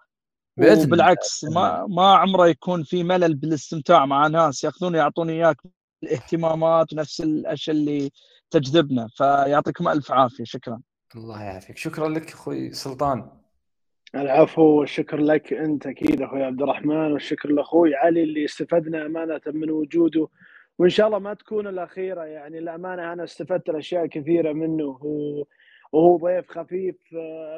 [0.57, 5.57] بإذن وبالعكس ما ما عمره يكون في ملل بالاستمتاع مع ناس يأخذون يعطوني إياك
[6.03, 8.11] الاهتمامات ونفس الأشياء اللي
[8.51, 9.07] تجذبنا.
[9.15, 10.43] فيعطيكم ألف عافية.
[10.43, 10.81] شكرا.
[11.15, 11.77] الله يعافيك.
[11.77, 13.30] شكرا لك أخوي سلطان.
[14.15, 19.72] العفو والشكر لك أنت أكيد أخوي عبد الرحمن والشكر لأخوي علي اللي استفدنا أمانة من
[19.72, 20.27] وجوده
[20.80, 25.45] وإن شاء الله ما تكون الأخيرة يعني الامانه أنا استفدت الأشياء كثيرة منه وهو
[25.91, 26.95] وهو ضيف خفيف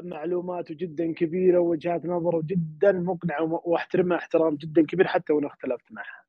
[0.04, 6.22] معلوماته جدا كبيرة ووجهات نظره جدا مقنعة واحترمها احترام جدا كبير حتى وأنا اختلفت معها.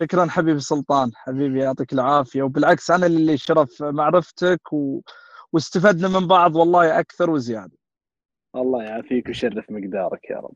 [0.00, 5.00] شكرا حبيبي سلطان حبيبي يعطيك العافية وبالعكس أنا اللي شرف معرفتك و...
[5.52, 7.76] واستفدنا من بعض والله أكثر وزيادة.
[8.56, 10.54] الله يعافيك ويشرف مقدارك يا رب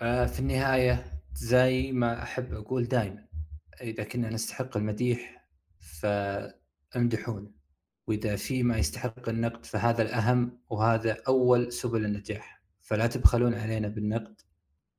[0.00, 1.04] آه في النهاية
[1.34, 3.24] زي ما أحب أقول دائما
[3.80, 5.46] إذا كنا نستحق المديح
[5.78, 7.50] فامدحونا
[8.06, 12.62] وإذا في ما يستحق النقد فهذا الأهم وهذا أول سبل النجاح.
[12.80, 14.40] فلا تبخلون علينا بالنقد.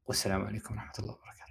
[0.05, 1.44] والسلام عليكم ورحمة الله وبركاته.